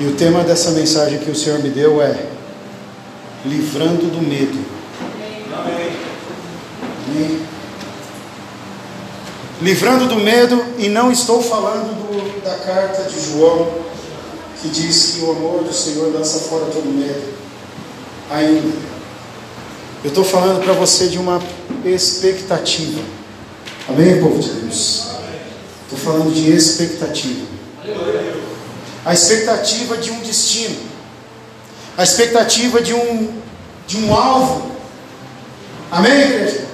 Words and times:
E 0.00 0.06
o 0.06 0.14
tema 0.14 0.44
dessa 0.44 0.70
mensagem 0.70 1.18
que 1.18 1.30
o 1.30 1.34
Senhor 1.34 1.58
me 1.58 1.70
deu 1.70 2.00
é 2.00 2.26
livrando 3.44 4.06
do 4.06 4.22
medo. 4.22 4.64
Amém. 5.52 7.40
Livrando 9.60 10.06
do 10.06 10.16
medo, 10.16 10.64
e 10.78 10.88
não 10.88 11.10
estou 11.10 11.42
falando 11.42 11.88
do, 11.96 12.44
da 12.44 12.54
carta 12.58 13.10
de 13.10 13.20
João, 13.20 13.68
que 14.62 14.68
diz 14.68 15.14
que 15.14 15.24
o 15.24 15.32
amor 15.32 15.64
do 15.64 15.72
Senhor 15.72 16.12
lança 16.12 16.38
fora 16.40 16.66
todo 16.66 16.86
medo. 16.86 17.34
Ainda. 18.30 18.76
Eu 20.04 20.10
estou 20.10 20.22
falando 20.22 20.62
para 20.62 20.74
você 20.74 21.08
de 21.08 21.18
uma 21.18 21.42
expectativa. 21.84 23.02
Amém, 23.88 24.20
povo 24.20 24.38
de 24.38 24.48
Deus? 24.48 25.08
Estou 25.84 25.98
falando 25.98 26.32
de 26.32 26.52
expectativa. 26.52 27.47
A 29.04 29.14
expectativa 29.14 29.96
de 29.96 30.10
um 30.10 30.20
destino. 30.20 30.76
A 31.96 32.02
expectativa 32.02 32.80
de 32.80 32.94
um, 32.94 33.32
de 33.86 33.96
um 33.98 34.14
alvo. 34.14 34.72
Amém, 35.90 36.12
igreja? 36.12 36.68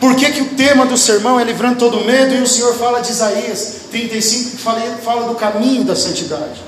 Por 0.00 0.16
que, 0.16 0.32
que 0.32 0.42
o 0.42 0.50
tema 0.50 0.84
do 0.84 0.98
sermão 0.98 1.40
é 1.40 1.44
livrando 1.44 1.78
todo 1.78 2.04
medo 2.04 2.34
e 2.34 2.42
o 2.42 2.46
Senhor 2.46 2.74
fala 2.74 3.00
de 3.00 3.10
Isaías 3.10 3.76
35 3.90 4.50
que 4.50 4.56
fala, 4.58 4.80
fala 5.02 5.28
do 5.28 5.34
caminho 5.34 5.84
da 5.84 5.96
santidade? 5.96 6.60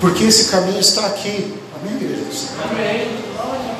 Porque 0.00 0.24
esse 0.24 0.50
caminho 0.50 0.80
está 0.80 1.06
aqui. 1.06 1.54
Amém, 1.74 1.96
igreja? 1.96 2.22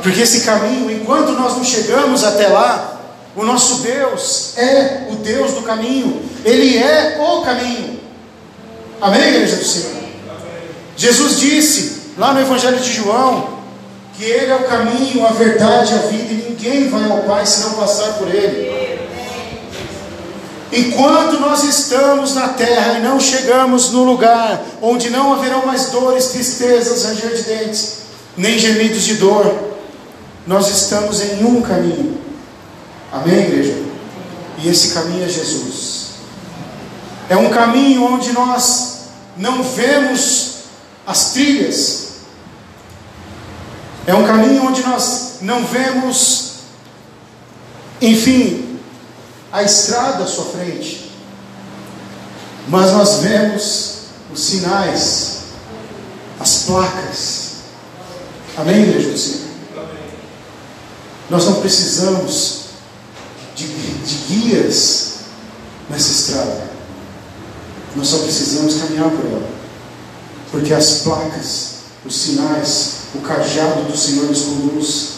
Porque 0.02 0.20
esse 0.20 0.42
caminho, 0.42 0.90
enquanto 0.90 1.32
nós 1.32 1.56
não 1.56 1.64
chegamos 1.64 2.24
até 2.24 2.48
lá, 2.48 3.00
o 3.36 3.44
nosso 3.44 3.82
Deus 3.82 4.56
é 4.56 5.08
o 5.10 5.16
Deus 5.16 5.52
do 5.52 5.62
caminho, 5.62 6.22
Ele 6.44 6.78
é 6.78 7.18
o 7.20 7.42
caminho. 7.42 8.00
Amém, 9.02 9.20
igreja 9.20 9.56
do 9.56 9.64
Senhor? 9.64 9.96
Jesus 10.96 11.40
disse 11.40 12.12
lá 12.16 12.32
no 12.32 12.40
Evangelho 12.40 12.78
de 12.78 12.92
João 12.92 13.58
que 14.14 14.22
Ele 14.22 14.52
é 14.52 14.54
o 14.54 14.62
caminho, 14.62 15.26
a 15.26 15.32
verdade, 15.32 15.92
a 15.92 16.06
vida, 16.06 16.32
e 16.32 16.50
ninguém 16.50 16.88
vai 16.88 17.10
ao 17.10 17.24
Pai 17.24 17.44
se 17.44 17.62
não 17.62 17.72
passar 17.72 18.12
por 18.12 18.32
Ele. 18.32 19.00
Enquanto 20.72 21.40
nós 21.40 21.64
estamos 21.64 22.36
na 22.36 22.50
terra 22.50 22.98
e 22.98 23.02
não 23.02 23.18
chegamos 23.18 23.90
no 23.90 24.04
lugar 24.04 24.62
onde 24.80 25.10
não 25.10 25.32
haverão 25.32 25.66
mais 25.66 25.86
dores, 25.86 26.26
tristezas, 26.26 27.04
ranger 27.04 27.34
de 27.34 27.42
dentes, 27.42 28.02
nem 28.36 28.56
gemidos 28.56 29.02
de 29.02 29.14
dor, 29.14 29.52
nós 30.46 30.68
estamos 30.68 31.20
em 31.20 31.44
um 31.44 31.60
caminho. 31.60 32.18
Amém, 33.12 33.40
igreja? 33.40 33.82
E 34.58 34.68
esse 34.68 34.94
caminho 34.94 35.24
é 35.24 35.28
Jesus. 35.28 36.02
É 37.28 37.36
um 37.36 37.50
caminho 37.50 38.04
onde 38.04 38.32
nós 38.32 38.91
não 39.36 39.62
vemos 39.62 40.52
as 41.06 41.32
trilhas. 41.32 42.12
É 44.06 44.14
um 44.14 44.26
caminho 44.26 44.66
onde 44.66 44.82
nós 44.82 45.38
não 45.42 45.64
vemos, 45.64 46.54
enfim, 48.00 48.78
a 49.52 49.62
estrada 49.62 50.24
à 50.24 50.26
sua 50.26 50.46
frente. 50.46 51.12
Mas 52.68 52.92
nós 52.92 53.20
vemos 53.20 53.92
os 54.32 54.40
sinais, 54.40 55.42
as 56.40 56.64
placas. 56.64 57.52
Amém, 58.56 58.82
igreja 58.82 59.10
do 59.10 59.18
Senhor? 59.18 59.42
Nós 61.30 61.46
não 61.46 61.60
precisamos 61.60 62.62
de, 63.54 63.66
de 63.66 64.14
guias 64.26 65.12
nessa 65.88 66.10
estrada. 66.10 66.71
Nós 67.96 68.08
só 68.08 68.18
precisamos 68.18 68.76
caminhar 68.76 69.10
por 69.10 69.24
ela. 69.24 69.48
Porque 70.50 70.72
as 70.72 71.00
placas, 71.00 71.74
os 72.04 72.14
sinais, 72.14 72.92
o 73.14 73.20
cajado 73.20 73.84
do 73.84 73.96
Senhor 73.96 74.26
nos 74.26 74.42
conduz. 74.42 75.08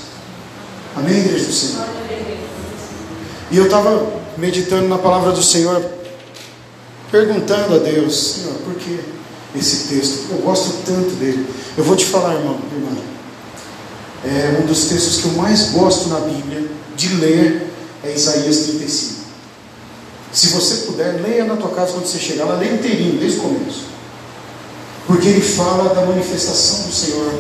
Amém, 0.97 1.19
igreja 1.19 1.47
do 1.47 1.53
Senhor? 1.53 1.87
E 3.51 3.57
eu 3.57 3.65
estava 3.65 4.07
meditando 4.37 4.89
na 4.89 4.99
palavra 4.99 5.33
do 5.33 5.43
Senhor, 5.43 5.85
perguntando 7.11 7.75
a 7.75 7.79
Deus, 7.79 8.35
Senhor, 8.35 8.55
por 8.65 8.75
que 8.75 9.01
esse 9.57 9.89
texto? 9.89 10.27
Eu 10.31 10.39
gosto 10.39 10.85
tanto 10.85 11.11
dele. 11.17 11.47
Eu 11.77 11.85
vou 11.85 11.97
te 11.97 12.05
falar, 12.05 12.35
irmão, 12.35 12.59
irmã. 12.73 12.97
É 14.25 14.61
um 14.63 14.67
dos 14.67 14.87
textos 14.87 15.19
que 15.19 15.27
eu 15.27 15.33
mais 15.33 15.71
gosto 15.71 16.09
na 16.09 16.21
Bíblia 16.21 16.65
de 16.97 17.09
ler 17.17 17.71
é 18.05 18.13
Isaías 18.13 18.59
35. 18.59 19.24
Se 20.35 20.49
você 20.49 20.87
puder, 20.87 21.23
leia 21.23 21.45
na 21.45 21.57
tua 21.57 21.71
casa 21.71 21.93
quando 21.93 22.07
você 22.07 22.19
chegar 22.19 22.45
lá, 22.45 22.57
leia 22.57 22.75
inteirinho, 22.75 23.21
desde 23.21 23.39
o 23.39 23.43
começo. 23.43 23.85
Porque 25.07 25.29
ele 25.29 25.41
fala 25.41 25.95
da 25.95 26.05
manifestação 26.05 26.89
do 26.89 26.93
Senhor 26.93 27.33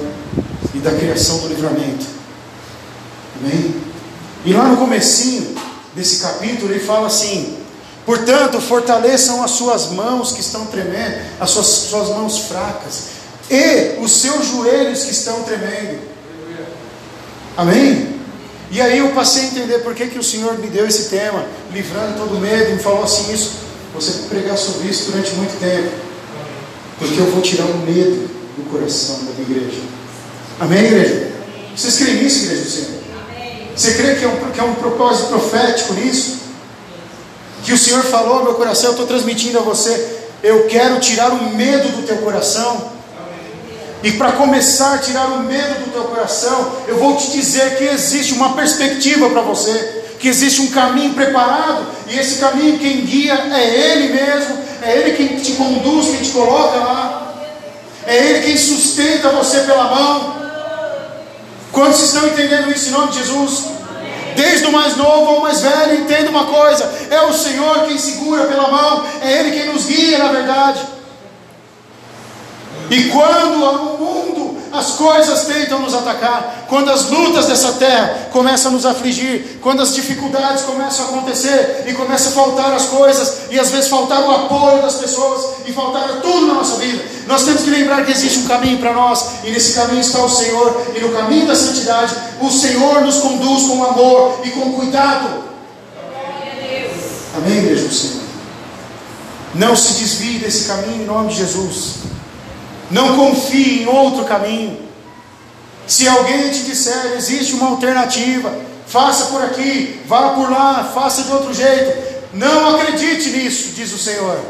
e 0.72 0.78
da 0.78 0.92
criação 0.92 1.38
do 1.38 1.48
livramento. 1.48 2.06
Amém? 3.40 3.74
E 4.44 4.52
lá 4.52 4.68
no 4.68 4.76
comecinho 4.76 5.56
desse 5.92 6.20
capítulo 6.20 6.70
ele 6.70 6.78
fala 6.78 7.08
assim: 7.08 7.58
Portanto, 8.06 8.60
fortaleçam 8.60 9.42
as 9.42 9.50
suas 9.50 9.90
mãos 9.90 10.30
que 10.30 10.40
estão 10.40 10.66
tremendo, 10.66 11.20
as 11.40 11.50
suas, 11.50 11.66
suas 11.66 12.08
mãos 12.10 12.38
fracas, 12.46 13.06
e 13.50 13.98
os 14.00 14.12
seus 14.12 14.46
joelhos 14.46 15.02
que 15.02 15.10
estão 15.10 15.42
tremendo. 15.42 15.98
Amém? 17.56 18.13
E 18.70 18.80
aí 18.80 18.98
eu 18.98 19.08
passei 19.10 19.42
a 19.42 19.46
entender 19.46 19.78
por 19.80 19.94
que, 19.94 20.06
que 20.06 20.18
o 20.18 20.22
Senhor 20.22 20.58
me 20.58 20.68
deu 20.68 20.86
esse 20.86 21.10
tema, 21.10 21.44
livrando 21.72 22.18
todo 22.18 22.40
medo, 22.40 22.70
e 22.70 22.74
me 22.74 22.82
falou 22.82 23.04
assim: 23.04 23.32
isso, 23.32 23.52
você 23.94 24.28
pregar 24.28 24.56
sobre 24.56 24.88
isso 24.88 25.10
durante 25.10 25.32
muito 25.34 25.58
tempo, 25.60 25.90
porque 26.98 27.20
eu 27.20 27.30
vou 27.30 27.42
tirar 27.42 27.66
o 27.66 27.78
medo 27.78 28.28
do 28.56 28.70
coração 28.70 29.20
da 29.24 29.42
igreja. 29.42 29.80
Amém, 30.58 30.84
igreja? 30.84 31.32
Vocês 31.76 31.96
creem 31.96 32.22
nisso, 32.22 32.44
igreja 32.44 32.62
do 32.62 32.70
Senhor? 32.70 33.04
Você 33.76 33.94
crê 33.94 34.14
que 34.14 34.24
é, 34.24 34.28
um, 34.28 34.50
que 34.52 34.60
é 34.60 34.62
um 34.62 34.74
propósito 34.74 35.28
profético 35.28 35.94
nisso? 35.94 36.38
Que 37.64 37.72
o 37.72 37.78
Senhor 37.78 38.02
falou 38.04 38.38
ao 38.38 38.44
meu 38.44 38.54
coração, 38.54 38.90
eu 38.90 38.92
estou 38.92 39.06
transmitindo 39.06 39.58
a 39.58 39.62
você, 39.62 40.18
eu 40.42 40.66
quero 40.66 41.00
tirar 41.00 41.32
o 41.32 41.54
medo 41.54 41.88
do 41.88 42.06
teu 42.06 42.18
coração. 42.18 42.93
E 44.04 44.12
para 44.12 44.32
começar 44.32 44.96
a 44.96 44.98
tirar 44.98 45.28
o 45.28 45.44
medo 45.44 45.82
do 45.82 45.90
teu 45.90 46.04
coração, 46.04 46.72
eu 46.86 46.98
vou 46.98 47.16
te 47.16 47.30
dizer 47.30 47.78
que 47.78 47.84
existe 47.84 48.34
uma 48.34 48.52
perspectiva 48.52 49.30
para 49.30 49.40
você, 49.40 50.04
que 50.20 50.28
existe 50.28 50.60
um 50.60 50.70
caminho 50.70 51.14
preparado, 51.14 51.86
e 52.08 52.18
esse 52.18 52.38
caminho 52.38 52.78
quem 52.78 53.00
guia 53.00 53.32
é 53.32 53.64
Ele 53.64 54.12
mesmo, 54.12 54.58
é 54.82 54.98
Ele 54.98 55.16
quem 55.16 55.38
te 55.38 55.52
conduz, 55.52 56.08
quem 56.08 56.18
te 56.18 56.32
coloca 56.32 56.76
lá, 56.76 57.34
é 58.06 58.14
Ele 58.14 58.46
quem 58.46 58.58
sustenta 58.58 59.30
você 59.30 59.60
pela 59.60 59.84
mão. 59.84 60.34
Quantos 61.72 62.02
estão 62.02 62.26
entendendo 62.26 62.70
isso 62.70 62.90
em 62.90 62.92
nome 62.92 63.10
de 63.10 63.20
Jesus? 63.20 63.64
Desde 64.36 64.66
o 64.66 64.72
mais 64.72 64.98
novo 64.98 65.30
ao 65.30 65.40
mais 65.40 65.62
velho, 65.62 66.02
entenda 66.02 66.28
uma 66.28 66.44
coisa: 66.44 66.92
é 67.10 67.22
o 67.22 67.32
Senhor 67.32 67.86
quem 67.86 67.96
segura 67.96 68.44
pela 68.44 68.70
mão, 68.70 69.02
é 69.22 69.40
Ele 69.40 69.58
quem 69.58 69.72
nos 69.72 69.86
guia 69.86 70.18
na 70.18 70.30
verdade. 70.30 70.80
E 72.90 73.04
quando 73.04 73.58
no 73.58 73.98
mundo 73.98 74.58
as 74.72 74.92
coisas 74.92 75.44
tentam 75.44 75.78
nos 75.78 75.94
atacar, 75.94 76.66
quando 76.68 76.90
as 76.90 77.08
lutas 77.08 77.46
dessa 77.46 77.74
terra 77.74 78.28
começam 78.32 78.72
a 78.72 78.74
nos 78.74 78.84
afligir, 78.84 79.58
quando 79.62 79.80
as 79.80 79.94
dificuldades 79.94 80.64
começam 80.64 81.04
a 81.04 81.08
acontecer 81.10 81.84
e 81.86 81.92
começa 81.92 82.30
a 82.30 82.32
faltar 82.32 82.72
as 82.72 82.86
coisas, 82.86 83.42
e 83.50 83.58
às 83.58 83.70
vezes 83.70 83.88
faltar 83.88 84.20
o 84.22 84.30
apoio 84.30 84.82
das 84.82 84.96
pessoas 84.96 85.58
e 85.66 85.72
faltar 85.72 86.20
tudo 86.20 86.46
na 86.46 86.54
nossa 86.54 86.76
vida, 86.76 87.04
nós 87.26 87.44
temos 87.44 87.62
que 87.62 87.70
lembrar 87.70 88.04
que 88.04 88.10
existe 88.10 88.40
um 88.40 88.46
caminho 88.46 88.78
para 88.78 88.92
nós, 88.92 89.24
e 89.44 89.50
nesse 89.50 89.74
caminho 89.74 90.00
está 90.00 90.22
o 90.24 90.28
Senhor, 90.28 90.82
e 90.94 91.00
no 91.00 91.12
caminho 91.12 91.46
da 91.46 91.54
santidade, 91.54 92.14
o 92.40 92.50
Senhor 92.50 93.00
nos 93.02 93.18
conduz 93.18 93.68
com 93.68 93.84
amor 93.84 94.40
e 94.44 94.50
com 94.50 94.72
cuidado. 94.72 95.44
Amém, 97.36 97.58
igreja 97.58 97.88
do 97.88 97.94
Senhor? 97.94 98.24
Não 99.54 99.76
se 99.76 99.94
desvie 99.94 100.38
desse 100.38 100.64
caminho 100.64 101.02
em 101.02 101.06
nome 101.06 101.28
de 101.28 101.36
Jesus. 101.36 102.13
Não 102.90 103.16
confie 103.16 103.82
em 103.82 103.86
outro 103.86 104.24
caminho. 104.24 104.78
Se 105.86 106.08
alguém 106.08 106.50
te 106.50 106.60
disser 106.60 107.12
existe 107.16 107.54
uma 107.54 107.70
alternativa, 107.70 108.54
faça 108.86 109.26
por 109.26 109.42
aqui, 109.42 110.00
vá 110.06 110.30
por 110.30 110.50
lá, 110.50 110.90
faça 110.94 111.22
de 111.22 111.32
outro 111.32 111.52
jeito. 111.52 112.14
Não 112.32 112.74
acredite 112.74 113.30
nisso, 113.30 113.72
diz 113.74 113.92
o 113.92 113.98
Senhor. 113.98 114.40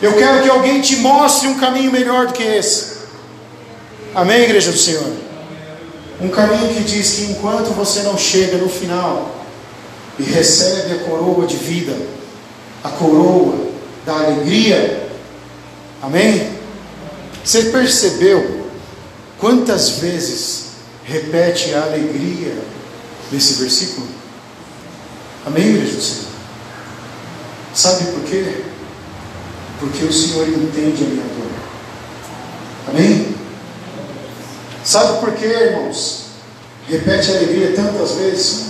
Eu 0.00 0.14
quero 0.14 0.42
que 0.42 0.48
alguém 0.48 0.80
te 0.80 0.96
mostre 0.96 1.48
um 1.48 1.58
caminho 1.58 1.90
melhor 1.90 2.28
do 2.28 2.32
que 2.32 2.42
esse. 2.42 2.98
Amém, 4.14 4.42
igreja 4.42 4.70
do 4.70 4.78
Senhor? 4.78 5.12
Um 6.20 6.28
caminho 6.28 6.74
que 6.74 6.82
diz 6.82 7.14
que 7.14 7.32
enquanto 7.32 7.74
você 7.74 8.02
não 8.02 8.16
chega 8.16 8.56
no 8.56 8.68
final 8.68 9.44
e 10.18 10.22
recebe 10.22 10.94
a 10.94 10.98
coroa 11.04 11.46
de 11.46 11.56
vida, 11.56 11.96
a 12.82 12.88
coroa 12.90 13.68
da 14.04 14.14
alegria, 14.14 14.97
Amém? 16.02 16.52
Você 17.44 17.64
percebeu 17.64 18.66
quantas 19.38 19.90
vezes 19.98 20.66
repete 21.04 21.74
a 21.74 21.82
alegria 21.82 22.56
nesse 23.32 23.54
versículo? 23.54 24.06
Amém, 25.46 25.68
igreja 25.68 25.96
do 25.96 26.02
Senhor? 26.02 26.28
Sabe 27.74 28.04
por 28.12 28.22
quê? 28.24 28.64
porque 29.78 30.04
o 30.04 30.12
Senhor 30.12 30.48
entende 30.48 31.04
a 31.04 31.06
minha 31.06 31.22
dor. 31.22 31.50
Amém? 32.88 33.34
Sabe 34.84 35.20
por 35.20 35.32
quê, 35.34 35.46
irmãos? 35.46 36.26
Repete 36.88 37.30
a 37.30 37.36
alegria 37.36 37.72
tantas 37.74 38.12
vezes. 38.12 38.66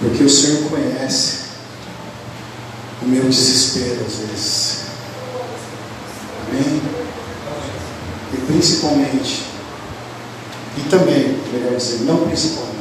Porque 0.00 0.24
o 0.24 0.30
Senhor 0.44 0.68
conhece 0.68 1.36
o 3.00 3.06
meu 3.06 3.24
desespero 3.24 4.04
às 4.06 4.16
vezes. 4.16 4.78
Amém? 6.48 6.82
E 8.34 8.36
principalmente, 8.52 9.44
e 10.76 10.88
também, 10.90 11.40
melhor 11.50 11.76
dizer, 11.76 12.00
não 12.00 12.26
principalmente, 12.26 12.74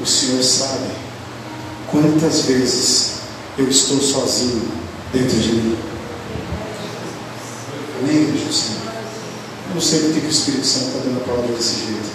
o 0.00 0.04
Senhor 0.04 0.42
sabe 0.42 0.90
quantas 1.90 2.42
vezes 2.42 3.12
eu 3.56 3.68
estou 3.68 4.00
sozinho 4.00 4.70
dentro 5.10 5.38
de 5.38 5.52
mim. 5.52 5.78
Amém, 8.02 8.24
igreja 8.24 8.44
do 8.44 8.52
Senhor? 8.52 8.92
Eu 9.68 9.74
não 9.74 9.80
sei 9.80 10.00
porque 10.00 10.20
que 10.20 10.26
o 10.26 10.30
Espírito 10.30 10.66
Santo 10.66 10.86
está 10.88 10.98
dando 10.98 11.18
a 11.22 11.24
palavra 11.24 11.56
desse 11.56 11.76
jeito, 11.76 12.10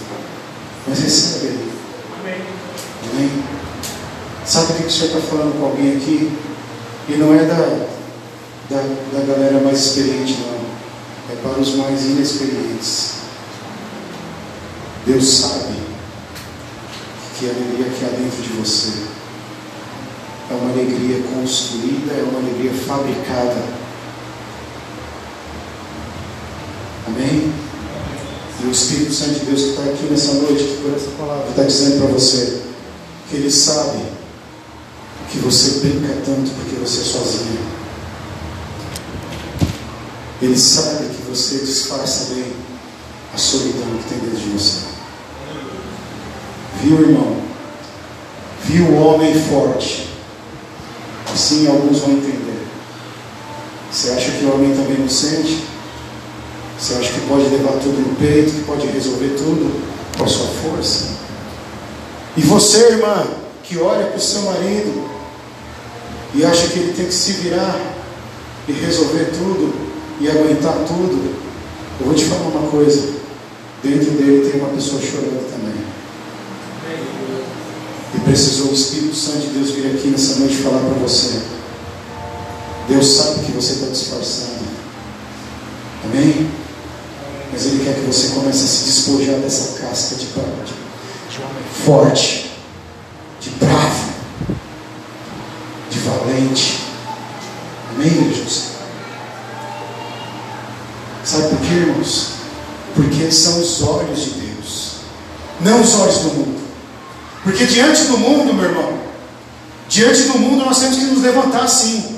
mas 0.87 0.99
recebe 0.99 1.47
aí. 1.47 1.71
Amém? 2.19 3.56
Sabe 4.47 4.71
o 4.71 4.75
que 4.77 4.83
o 4.85 4.89
Senhor 4.89 5.07
está 5.07 5.19
falando 5.19 5.59
com 5.59 5.65
alguém 5.65 5.97
aqui? 5.97 6.31
E 7.09 7.17
não 7.17 7.33
é 7.33 7.43
da, 7.43 7.85
da, 8.69 8.81
da 9.11 9.25
galera 9.25 9.59
mais 9.59 9.77
experiente, 9.77 10.37
não. 10.39 10.57
É 11.29 11.35
para 11.43 11.59
os 11.59 11.75
mais 11.75 12.01
inexperientes. 12.05 13.11
Deus 15.05 15.27
sabe 15.27 15.75
que 17.37 17.45
a 17.45 17.49
alegria 17.49 17.89
que 17.89 18.05
há 18.05 18.07
dentro 18.07 18.41
de 18.41 18.49
você 18.53 18.93
é 20.49 20.53
uma 20.53 20.71
alegria 20.71 21.21
construída, 21.33 22.13
é 22.13 22.23
uma 22.23 22.39
alegria 22.39 22.71
fabricada. 22.73 23.61
Amém? 27.05 27.51
E 28.63 28.65
o 28.65 28.71
Espírito 28.71 29.13
Santo 29.13 29.39
de 29.39 29.45
Deus 29.45 29.61
que 29.61 29.69
está 29.71 29.83
aqui 29.83 30.05
nessa 30.09 30.33
noite, 30.35 30.63
que 30.63 30.81
por 30.83 30.95
essa 30.95 31.11
palavra 31.17 31.49
está 31.49 31.63
dizendo 31.63 31.99
para 31.99 32.13
você 32.13 32.61
que 33.29 33.35
Ele 33.35 33.51
sabe 33.51 34.16
que 35.29 35.39
você 35.39 35.79
brinca 35.79 36.13
tanto 36.25 36.51
porque 36.51 36.75
você 36.75 37.01
é 37.01 37.03
sozinho. 37.03 37.59
Ele 40.41 40.57
sabe 40.57 41.09
que 41.09 41.21
você 41.29 41.59
disfarça 41.59 42.33
bem 42.35 42.53
a 43.33 43.37
solidão 43.37 43.87
que 43.97 44.09
tem 44.09 44.19
dentro 44.19 44.39
de 44.39 44.49
você. 44.49 44.85
Viu, 46.81 47.01
irmão? 47.01 47.37
Viu 48.65 48.85
o 48.85 49.07
homem 49.07 49.33
forte. 49.33 50.07
Assim 51.33 51.67
alguns 51.67 51.99
vão 51.99 52.11
entender. 52.11 52.67
Você 53.91 54.11
acha 54.11 54.31
que 54.31 54.45
o 54.45 54.53
homem 54.53 54.75
também 54.75 54.97
não 54.99 55.09
sente? 55.09 55.63
Você 56.79 56.93
acha 56.93 57.11
que 57.11 57.21
pode 57.21 57.43
levar 57.49 57.73
tudo 57.79 58.07
no 58.07 58.15
peito, 58.15 58.51
que 58.51 58.63
pode 58.63 58.85
resolver 58.87 59.29
tudo 59.29 59.81
com 60.15 60.23
a 60.23 60.27
sua 60.27 60.47
força? 60.47 61.05
E 62.35 62.41
você, 62.41 62.91
irmã, 62.91 63.25
que 63.63 63.77
olha 63.79 64.05
para 64.05 64.17
o 64.17 64.21
seu 64.21 64.43
marido 64.43 65.16
e 66.33 66.45
acha 66.45 66.67
que 66.67 66.79
ele 66.79 66.93
tem 66.93 67.05
que 67.05 67.13
se 67.13 67.33
virar 67.33 67.79
e 68.67 68.71
resolver 68.71 69.31
tudo 69.31 69.73
e 70.19 70.29
aguentar 70.29 70.73
tudo, 70.87 71.35
eu 71.99 72.05
vou 72.05 72.15
te 72.15 72.25
falar 72.25 72.47
uma 72.47 72.69
coisa: 72.69 73.13
dentro 73.83 74.11
dele 74.11 74.49
tem 74.49 74.61
uma 74.61 74.69
pessoa 74.69 75.01
chorando 75.01 75.49
também. 75.49 75.87
E 78.15 78.19
precisou 78.19 78.67
o 78.67 78.73
Espírito 78.73 79.15
Santo 79.15 79.39
de 79.39 79.47
Deus 79.47 79.71
vir 79.71 79.87
aqui 79.87 80.07
nessa 80.07 80.39
noite 80.39 80.55
falar 80.57 80.79
para 80.79 80.99
você. 80.99 81.41
Deus 82.87 83.05
sabe 83.05 83.45
que 83.45 83.51
você 83.51 83.73
está 83.73 83.87
disfarçando. 83.87 84.65
Amém? 86.05 86.49
Mas 87.51 87.65
Ele 87.65 87.83
quer 87.83 87.95
que 87.95 88.05
você 88.05 88.29
comece 88.29 88.63
a 88.63 88.67
se 88.67 88.85
despojar 88.85 89.35
dessa 89.39 89.79
casca 89.79 90.15
de, 90.15 90.25
de, 90.25 90.33
forte, 91.83 92.51
de 93.41 93.49
de 93.49 93.55
valente. 96.17 96.83
Amém, 97.93 98.33
Jesus? 98.33 98.77
Sabe 101.23 101.49
por 101.49 101.59
quê, 101.59 101.73
irmãos? 101.73 102.29
Porque 102.95 103.31
são 103.31 103.59
os 103.59 103.83
olhos 103.83 104.23
de 104.23 104.29
Deus, 104.31 104.91
não 105.59 105.81
os 105.81 105.93
olhos 105.99 106.19
do 106.19 106.29
mundo. 106.29 106.61
Porque 107.43 107.65
diante 107.65 108.03
do 108.05 108.17
mundo, 108.17 108.53
meu 108.53 108.65
irmão, 108.65 108.97
diante 109.89 110.23
do 110.23 110.37
mundo 110.39 110.65
nós 110.65 110.79
temos 110.79 110.97
que 110.97 111.05
nos 111.05 111.21
levantar 111.21 111.67
sim. 111.67 112.17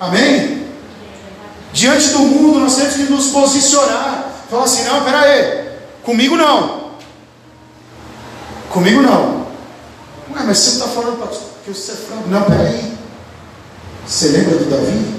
Amém? 0.00 0.66
Diante 1.72 2.08
do 2.08 2.20
mundo 2.20 2.60
nós 2.60 2.76
temos 2.76 2.94
que 2.94 3.02
nos 3.04 3.26
posicionar. 3.26 4.30
Falar 4.50 4.64
assim, 4.64 4.84
não, 4.84 5.04
pera 5.04 5.20
aí, 5.20 5.68
comigo 6.02 6.36
não. 6.36 6.90
Comigo 8.70 9.02
não. 9.02 9.46
Ué, 10.34 10.42
mas 10.46 10.58
você 10.58 10.70
está 10.70 10.86
falando 10.88 11.18
para 11.18 11.28
que 11.28 11.70
você 11.72 11.92
é 11.92 11.94
franco. 11.94 12.28
Não, 12.28 12.42
pera 12.42 12.62
aí. 12.62 13.03
Você 14.06 14.28
lembra 14.28 14.58
do 14.58 14.70
Davi? 14.70 15.14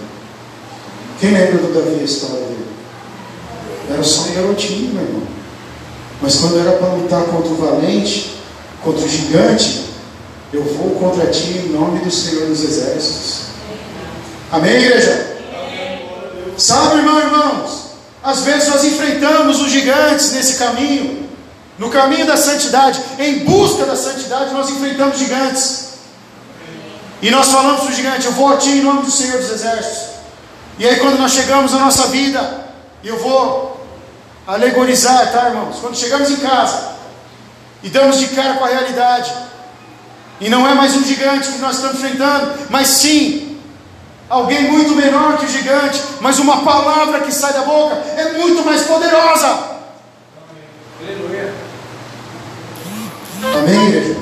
Quem 1.19 1.31
lembra 1.31 1.57
do 1.57 1.73
Davi 1.73 2.01
a 2.01 2.03
história 2.03 2.35
dele? 2.35 2.65
Era 3.91 4.03
só 4.03 4.21
um 4.21 4.33
garotinho, 4.33 4.93
meu 4.93 5.03
irmão. 5.03 5.23
Mas 6.21 6.35
quando 6.35 6.59
era 6.59 6.73
para 6.73 6.93
lutar 6.93 7.23
contra 7.23 7.51
o 7.51 7.55
valente, 7.55 8.35
contra 8.83 9.03
o 9.03 9.09
gigante, 9.09 9.85
eu 10.53 10.63
vou 10.63 10.91
contra 10.91 11.27
ti 11.27 11.63
em 11.65 11.69
nome 11.69 11.99
do 11.99 12.11
Senhor 12.11 12.47
dos 12.47 12.63
Exércitos. 12.63 13.39
Amém, 14.51 14.75
igreja? 14.75 15.35
Sabe, 16.57 16.99
irmão, 16.99 17.19
irmãos, 17.19 17.85
às 18.23 18.41
vezes 18.43 18.69
nós 18.69 18.83
enfrentamos 18.83 19.61
os 19.61 19.69
gigantes 19.69 20.31
nesse 20.31 20.55
caminho, 20.55 21.27
no 21.77 21.89
caminho 21.89 22.25
da 22.25 22.37
santidade, 22.37 23.01
em 23.19 23.39
busca 23.39 23.85
da 23.85 23.95
santidade, 23.95 24.53
nós 24.53 24.69
enfrentamos 24.69 25.19
gigantes. 25.19 25.84
E 27.25 27.31
nós 27.31 27.51
falamos 27.51 27.81
para 27.81 27.89
o 27.89 27.95
gigante: 27.95 28.27
Eu 28.27 28.33
vou 28.33 28.53
a 28.53 28.57
ti 28.57 28.69
em 28.69 28.83
nome 28.83 29.01
do 29.01 29.09
Senhor 29.09 29.39
dos 29.39 29.49
Exércitos. 29.49 30.09
E 30.77 30.87
aí, 30.87 30.99
quando 30.99 31.17
nós 31.17 31.31
chegamos 31.31 31.71
na 31.71 31.79
nossa 31.79 32.05
vida, 32.09 32.67
eu 33.03 33.17
vou 33.17 33.83
alegorizar, 34.45 35.31
tá, 35.31 35.49
irmãos? 35.49 35.77
Quando 35.81 35.97
chegamos 35.97 36.29
em 36.29 36.35
casa, 36.35 36.91
e 37.81 37.89
damos 37.89 38.19
de 38.19 38.27
cara 38.27 38.53
com 38.53 38.65
a 38.65 38.67
realidade. 38.67 39.33
E 40.39 40.49
não 40.49 40.69
é 40.69 40.75
mais 40.75 40.95
um 40.95 41.03
gigante 41.03 41.49
que 41.49 41.57
nós 41.57 41.77
estamos 41.77 41.95
enfrentando, 41.95 42.67
mas 42.69 42.89
sim 42.89 43.59
alguém 44.29 44.69
muito 44.69 44.93
menor 44.93 45.39
que 45.39 45.47
o 45.47 45.49
gigante, 45.49 45.99
mas 46.21 46.37
uma 46.37 46.63
palavra 46.63 47.21
que 47.21 47.31
sai 47.31 47.53
da 47.53 47.63
boca 47.63 47.95
é 48.17 48.33
muito 48.33 48.63
mais 48.63 48.83
poderosa. 48.83 49.47
Amém, 53.41 53.87
igreja? 53.87 54.15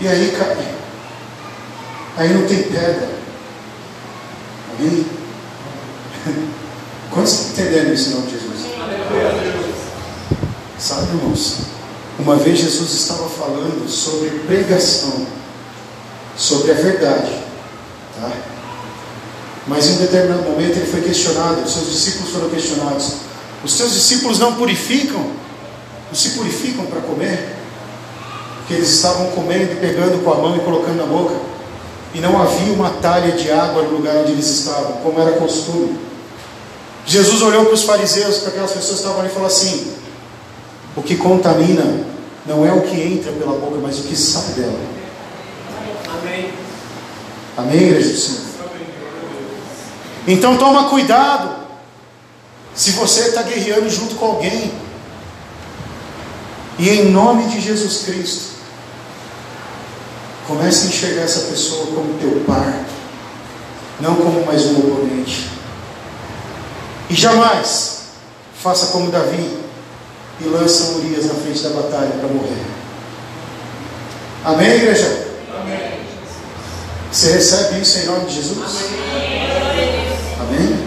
E 0.00 0.08
aí 0.08 0.36
cai. 0.36 0.74
Aí 2.16 2.32
não 2.32 2.46
tem 2.46 2.62
pedra. 2.62 3.08
Amém? 4.78 5.06
Quantos 7.10 7.50
entendendo 7.50 7.92
isso 7.92 8.10
em 8.10 8.14
nome 8.14 8.26
de 8.26 8.32
Jesus? 8.32 8.74
Sabe, 10.78 11.16
irmãos? 11.16 11.56
Uma 12.18 12.36
vez 12.36 12.58
Jesus 12.58 12.92
estava 12.92 13.28
falando 13.28 13.88
sobre 13.88 14.30
pregação, 14.46 15.26
sobre 16.36 16.70
a 16.70 16.74
verdade. 16.74 17.32
Tá? 18.20 18.30
Mas 19.66 19.86
em 19.86 19.92
um 19.94 19.98
determinado 19.98 20.42
momento 20.42 20.76
ele 20.76 20.86
foi 20.86 21.00
questionado, 21.00 21.62
os 21.62 21.72
seus 21.72 21.90
discípulos 21.90 22.30
foram 22.30 22.50
questionados. 22.50 23.12
Os 23.64 23.72
seus 23.72 23.92
discípulos 23.92 24.38
não 24.38 24.54
purificam? 24.54 25.22
Não 26.08 26.14
se 26.14 26.30
purificam 26.30 26.86
para 26.86 27.00
comer? 27.00 27.56
Porque 28.58 28.74
eles 28.74 28.90
estavam 28.90 29.30
comendo 29.32 29.72
e 29.72 29.76
pegando 29.76 30.22
com 30.22 30.32
a 30.32 30.36
mão 30.36 30.56
e 30.56 30.60
colocando 30.60 30.96
na 30.96 31.06
boca. 31.06 31.53
E 32.14 32.20
não 32.20 32.40
havia 32.40 32.72
uma 32.72 32.90
talha 32.90 33.32
de 33.32 33.50
água 33.50 33.82
no 33.82 33.96
lugar 33.96 34.16
onde 34.18 34.32
eles 34.32 34.46
estavam, 34.46 34.92
como 35.02 35.20
era 35.20 35.32
costume. 35.32 35.98
Jesus 37.04 37.42
olhou 37.42 37.64
para 37.64 37.74
os 37.74 37.82
fariseus, 37.82 38.38
para 38.38 38.50
aquelas 38.50 38.70
pessoas 38.70 39.00
que 39.00 39.02
estavam 39.02 39.20
ali 39.20 39.28
e 39.28 39.32
falou 39.32 39.48
assim: 39.48 39.92
o 40.96 41.02
que 41.02 41.16
contamina 41.16 42.06
não 42.46 42.64
é 42.64 42.72
o 42.72 42.82
que 42.82 43.00
entra 43.00 43.32
pela 43.32 43.58
boca, 43.58 43.78
mas 43.82 43.98
o 43.98 44.02
que 44.02 44.16
sai 44.16 44.54
dela. 44.54 44.78
Amém. 46.20 46.52
Amém, 47.56 47.76
igreja 47.76 48.10
do 48.10 48.16
Senhor? 48.16 48.44
Então 50.26 50.56
toma 50.56 50.88
cuidado. 50.88 51.64
Se 52.74 52.92
você 52.92 53.28
está 53.28 53.42
guerreando 53.42 53.88
junto 53.90 54.14
com 54.14 54.26
alguém. 54.26 54.72
E 56.78 56.88
em 56.88 57.10
nome 57.10 57.44
de 57.48 57.60
Jesus 57.60 58.02
Cristo. 58.04 58.53
Comece 60.46 60.86
a 60.86 60.88
enxergar 60.88 61.22
essa 61.22 61.40
pessoa 61.50 61.86
como 61.86 62.18
teu 62.18 62.44
par. 62.46 62.84
Não 64.00 64.16
como 64.16 64.44
mais 64.44 64.64
um 64.66 64.78
oponente. 64.78 65.48
E 67.08 67.14
jamais 67.14 68.02
faça 68.62 68.86
como 68.86 69.10
Davi 69.10 69.58
e 70.40 70.44
lançam 70.44 70.96
Urias 70.96 71.26
na 71.26 71.34
frente 71.34 71.62
da 71.62 71.70
batalha 71.70 72.12
para 72.18 72.28
morrer. 72.28 72.64
Amém, 74.44 74.70
igreja? 74.72 75.28
Amém. 75.60 76.00
Você 77.10 77.32
recebe 77.32 77.80
isso 77.80 77.98
em 77.98 78.06
nome 78.06 78.26
de 78.26 78.34
Jesus? 78.34 78.58
Amém. 79.12 79.48
Amém? 80.40 80.84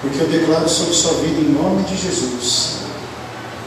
Porque 0.00 0.20
eu 0.20 0.28
declaro 0.28 0.68
sobre 0.68 0.94
sua 0.94 1.14
vida 1.14 1.40
em 1.40 1.52
nome 1.52 1.82
de 1.84 1.96
Jesus 1.96 2.84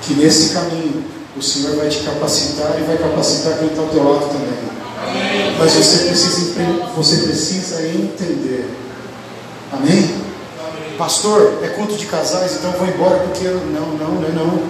que 0.07 0.13
nesse 0.13 0.53
caminho 0.53 1.03
o 1.37 1.41
Senhor 1.41 1.75
vai 1.75 1.87
te 1.87 1.99
capacitar 1.99 2.75
e 2.79 2.83
vai 2.83 2.97
capacitar 2.97 3.59
quem 3.59 3.67
está 3.67 3.81
ao 3.81 3.89
teu 3.89 4.03
lado 4.03 4.25
também. 4.27 4.77
Mas 5.59 5.73
você 5.73 6.05
precisa, 6.05 6.63
você 6.95 7.17
precisa 7.17 7.87
entender. 7.87 8.67
Amém? 9.71 10.27
Pastor, 10.97 11.59
é 11.63 11.67
conto 11.67 11.95
de 11.95 12.05
casais, 12.07 12.55
então 12.55 12.71
vou 12.71 12.87
embora 12.87 13.19
porque 13.19 13.45
eu. 13.45 13.55
Não, 13.67 13.87
não, 13.97 14.15
não 14.15 14.27
é 14.27 14.31
não. 14.31 14.63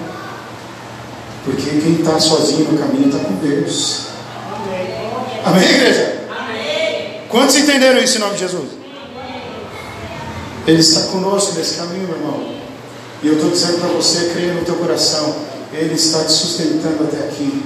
Porque 1.45 1.69
quem 1.79 2.01
está 2.01 2.19
sozinho 2.19 2.71
no 2.71 2.77
caminho 2.77 3.07
está 3.07 3.19
com 3.19 3.35
Deus. 3.35 4.07
Amém, 4.51 5.61
Amém 5.61 5.69
igreja? 5.69 6.23
Amém. 6.29 7.21
Quantos 7.29 7.55
entenderam 7.55 7.99
isso 7.99 8.17
em 8.17 8.19
nome 8.19 8.33
de 8.33 8.39
Jesus? 8.39 8.69
Ele 10.67 10.81
está 10.81 11.03
conosco 11.03 11.53
nesse 11.53 11.75
caminho, 11.75 12.07
meu 12.07 12.17
irmão. 12.17 12.55
E 13.23 13.27
eu 13.27 13.35
estou 13.35 13.49
dizendo 13.49 13.79
para 13.79 13.89
você, 13.89 14.31
creia 14.33 14.53
no 14.53 14.65
teu 14.65 14.75
coração, 14.75 15.33
Ele 15.73 15.93
está 15.95 16.23
te 16.23 16.31
sustentando 16.31 17.03
até 17.03 17.25
aqui. 17.25 17.63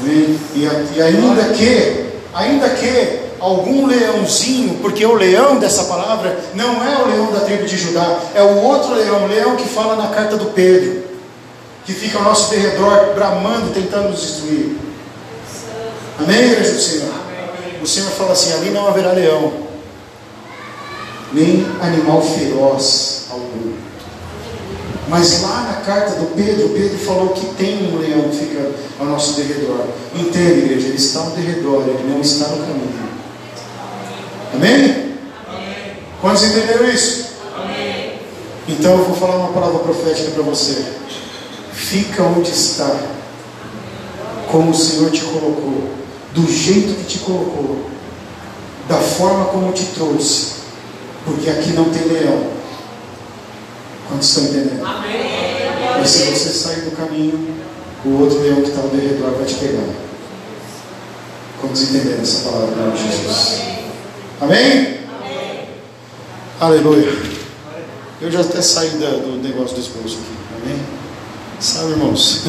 Amém? 0.00 0.38
E, 0.54 0.68
e 0.96 1.02
ainda 1.02 1.44
que, 1.54 2.06
ainda 2.32 2.68
que 2.70 3.24
algum 3.40 3.86
leãozinho, 3.86 4.78
porque 4.80 5.04
o 5.04 5.14
leão 5.14 5.58
dessa 5.58 5.84
palavra 5.84 6.38
não 6.54 6.82
é 6.82 7.02
o 7.02 7.06
leão 7.06 7.32
da 7.32 7.40
tribo 7.40 7.64
de 7.64 7.76
Judá, 7.76 8.20
é 8.34 8.42
o 8.42 8.62
outro 8.62 8.94
leão, 8.94 9.24
o 9.24 9.28
leão 9.28 9.56
que 9.56 9.68
fala 9.68 9.96
na 9.96 10.08
carta 10.08 10.36
do 10.36 10.46
Pedro, 10.46 11.04
que 11.84 11.92
fica 11.92 12.18
ao 12.18 12.24
nosso 12.24 12.50
derredor, 12.50 13.14
bramando, 13.14 13.72
tentando 13.74 14.08
nos 14.10 14.20
destruir. 14.20 14.76
Amém, 16.18 16.52
igreja 16.52 16.72
do 16.72 16.80
Senhor? 16.80 17.12
O 17.82 17.86
Senhor 17.86 18.10
fala 18.12 18.32
assim: 18.32 18.52
ali 18.54 18.70
não 18.70 18.86
haverá 18.88 19.12
leão, 19.12 19.52
nem 21.32 21.66
animal 21.82 22.22
feroz 22.22 23.26
algum. 23.30 23.74
Mas 25.08 25.42
lá 25.42 25.62
na 25.62 25.73
carta 25.84 26.20
do 26.20 26.34
Pedro, 26.34 26.70
Pedro 26.70 26.98
falou 26.98 27.28
que 27.30 27.46
tem 27.54 27.92
um 27.92 27.98
leão 27.98 28.28
que 28.28 28.36
fica 28.36 28.70
ao 28.98 29.06
nosso 29.06 29.34
derredor. 29.34 29.86
Entende, 30.14 30.60
igreja? 30.60 30.88
Ele 30.88 30.96
está 30.96 31.20
ao 31.20 31.30
derredor, 31.30 31.84
ele 31.86 32.12
não 32.12 32.20
está 32.20 32.48
no 32.48 32.66
caminho. 32.66 33.08
Amém? 34.54 35.14
Amém. 35.48 35.96
Quantos 36.20 36.44
entenderam 36.44 36.88
isso? 36.88 37.26
Amém. 37.56 38.18
Então 38.68 38.92
eu 38.92 39.04
vou 39.04 39.16
falar 39.16 39.36
uma 39.36 39.52
palavra 39.52 39.78
profética 39.80 40.30
para 40.32 40.42
você. 40.42 40.84
Fica 41.72 42.22
onde 42.22 42.50
está, 42.50 43.00
como 44.50 44.70
o 44.70 44.74
Senhor 44.74 45.10
te 45.10 45.22
colocou, 45.22 45.90
do 46.32 46.50
jeito 46.50 46.94
que 46.94 47.04
te 47.04 47.18
colocou, 47.18 47.86
da 48.88 48.96
forma 48.96 49.46
como 49.46 49.72
te 49.72 49.84
trouxe 49.86 50.54
porque 51.24 51.48
aqui 51.48 51.70
não 51.70 51.86
tem 51.90 52.02
leão. 52.04 52.50
Quantos 54.08 54.28
estão 54.28 54.44
entendendo? 54.44 54.84
Amém. 54.84 55.23
Mas 56.04 56.10
se 56.10 56.24
você 56.24 56.50
sair 56.50 56.82
do 56.82 56.90
caminho, 56.94 57.56
o 58.04 58.20
outro 58.20 58.38
leão 58.42 58.60
que 58.60 58.68
está 58.68 58.82
ao 58.82 58.90
redor 58.90 59.38
vai 59.38 59.46
te 59.46 59.54
pegar. 59.54 59.88
Quantos 61.58 61.80
entenderam 61.80 62.20
essa 62.20 62.50
palavra 62.50 62.74
em 62.74 62.76
nome 62.76 62.92
de 62.92 63.10
Jesus? 63.10 63.60
Amém? 64.38 64.98
Amém? 65.18 65.68
Aleluia. 66.60 67.10
Eu 68.20 68.30
já 68.30 68.42
até 68.42 68.60
saí 68.60 68.90
do 68.90 69.42
negócio 69.42 69.76
do 69.76 69.80
esposo 69.80 70.18
aqui. 70.18 70.62
Amém? 70.62 70.82
Sabe, 71.58 71.92
irmãos? 71.92 72.42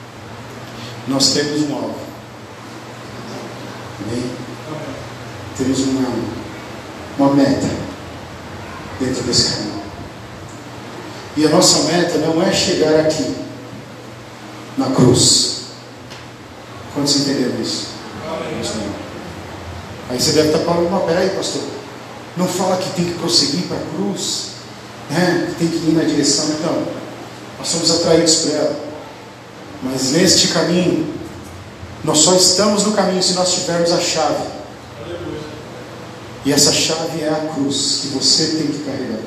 Nós 1.06 1.34
temos 1.34 1.60
um 1.68 1.74
alvo. 1.74 1.98
Amém? 4.06 4.24
Temos 5.58 5.80
uma, 5.80 6.08
uma 7.18 7.34
meta 7.34 7.68
dentro 8.98 9.22
desse 9.24 9.50
caminho. 9.50 9.79
E 11.36 11.46
a 11.46 11.48
nossa 11.48 11.84
meta 11.84 12.18
não 12.18 12.42
é 12.42 12.52
chegar 12.52 13.00
aqui, 13.00 13.34
na 14.76 14.90
cruz. 14.90 15.60
Quantos 16.94 17.16
entenderam 17.16 17.60
isso? 17.60 17.88
Aí 20.08 20.20
você 20.20 20.32
deve 20.32 20.48
estar 20.48 20.60
falando, 20.60 20.90
mas 20.90 21.04
peraí, 21.04 21.30
pastor, 21.30 21.62
não 22.36 22.48
fala 22.48 22.76
que 22.76 22.90
tem 22.90 23.04
que 23.04 23.18
prosseguir 23.18 23.66
para 23.68 23.76
a 23.76 23.80
cruz, 23.94 24.48
né? 25.08 25.46
que 25.48 25.54
tem 25.54 25.68
que 25.68 25.88
ir 25.88 25.94
na 25.94 26.02
direção, 26.02 26.46
então, 26.58 26.82
nós 27.58 27.68
somos 27.68 27.90
atraídos 27.90 28.36
para 28.36 28.52
ela. 28.52 28.80
Mas 29.82 30.12
neste 30.12 30.48
caminho, 30.48 31.14
nós 32.02 32.18
só 32.18 32.34
estamos 32.34 32.84
no 32.84 32.92
caminho 32.92 33.22
se 33.22 33.34
nós 33.34 33.52
tivermos 33.52 33.92
a 33.92 34.00
chave 34.00 34.60
e 36.44 36.52
essa 36.52 36.72
chave 36.72 37.22
é 37.22 37.28
a 37.28 37.52
cruz 37.54 37.98
que 38.02 38.08
você 38.08 38.46
tem 38.46 38.66
que 38.68 38.84
carregar. 38.84 39.20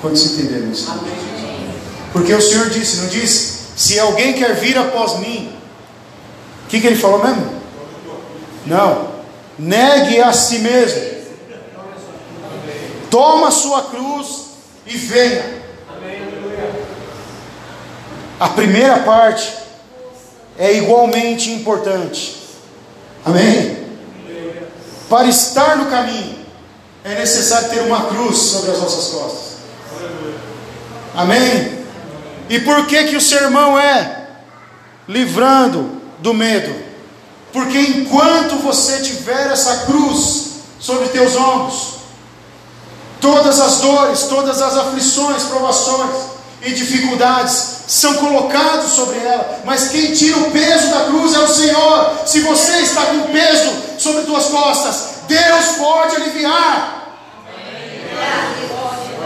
Quantos 0.00 0.24
entenderam 0.26 0.70
isso? 0.70 0.90
Porque 2.12 2.34
o 2.34 2.40
Senhor 2.40 2.70
disse, 2.70 2.96
não 2.98 3.08
disse? 3.08 3.60
Se 3.76 3.98
alguém 3.98 4.32
quer 4.32 4.54
vir 4.54 4.76
após 4.76 5.18
mim, 5.20 5.52
o 6.64 6.68
que, 6.68 6.80
que 6.80 6.86
ele 6.86 6.96
falou 6.96 7.22
mesmo? 7.24 7.60
Não. 8.66 9.10
Negue 9.58 10.20
a 10.20 10.32
si 10.32 10.58
mesmo. 10.60 11.20
Toma 13.10 13.50
sua 13.50 13.82
cruz 13.84 14.46
e 14.86 14.96
venha. 14.96 15.60
A 18.38 18.48
primeira 18.48 19.00
parte 19.00 19.52
é 20.58 20.72
igualmente 20.74 21.50
importante. 21.50 22.38
Amém? 23.24 23.80
Para 25.08 25.26
estar 25.28 25.76
no 25.76 25.90
caminho, 25.90 26.38
é 27.04 27.14
necessário 27.16 27.68
ter 27.68 27.80
uma 27.80 28.06
cruz 28.06 28.38
sobre 28.38 28.70
as 28.70 28.78
nossas 28.78 29.08
costas. 29.08 29.49
Amém? 31.14 31.78
E 32.48 32.60
por 32.60 32.86
que 32.86 33.04
que 33.04 33.16
o 33.16 33.20
sermão 33.20 33.78
é 33.78 34.28
livrando 35.08 36.00
do 36.18 36.34
medo? 36.34 36.74
Porque 37.52 37.78
enquanto 37.78 38.56
você 38.56 39.00
tiver 39.00 39.50
essa 39.50 39.86
cruz 39.86 40.50
sobre 40.78 41.08
teus 41.08 41.36
ombros, 41.36 41.94
todas 43.20 43.60
as 43.60 43.78
dores, 43.78 44.22
todas 44.24 44.62
as 44.62 44.76
aflições, 44.76 45.42
provações 45.44 46.10
e 46.62 46.72
dificuldades 46.72 47.80
são 47.86 48.14
colocados 48.14 48.92
sobre 48.92 49.18
ela, 49.18 49.60
mas 49.64 49.88
quem 49.88 50.12
tira 50.12 50.38
o 50.38 50.50
peso 50.50 50.90
da 50.90 51.04
cruz 51.06 51.34
é 51.34 51.38
o 51.38 51.48
Senhor. 51.48 52.12
Se 52.26 52.40
você 52.40 52.78
está 52.78 53.06
com 53.06 53.32
peso 53.32 53.90
sobre 54.00 54.22
tuas 54.22 54.46
costas. 54.46 55.10
Deus 55.28 55.66
pode 55.78 56.16
aliviar. 56.16 57.00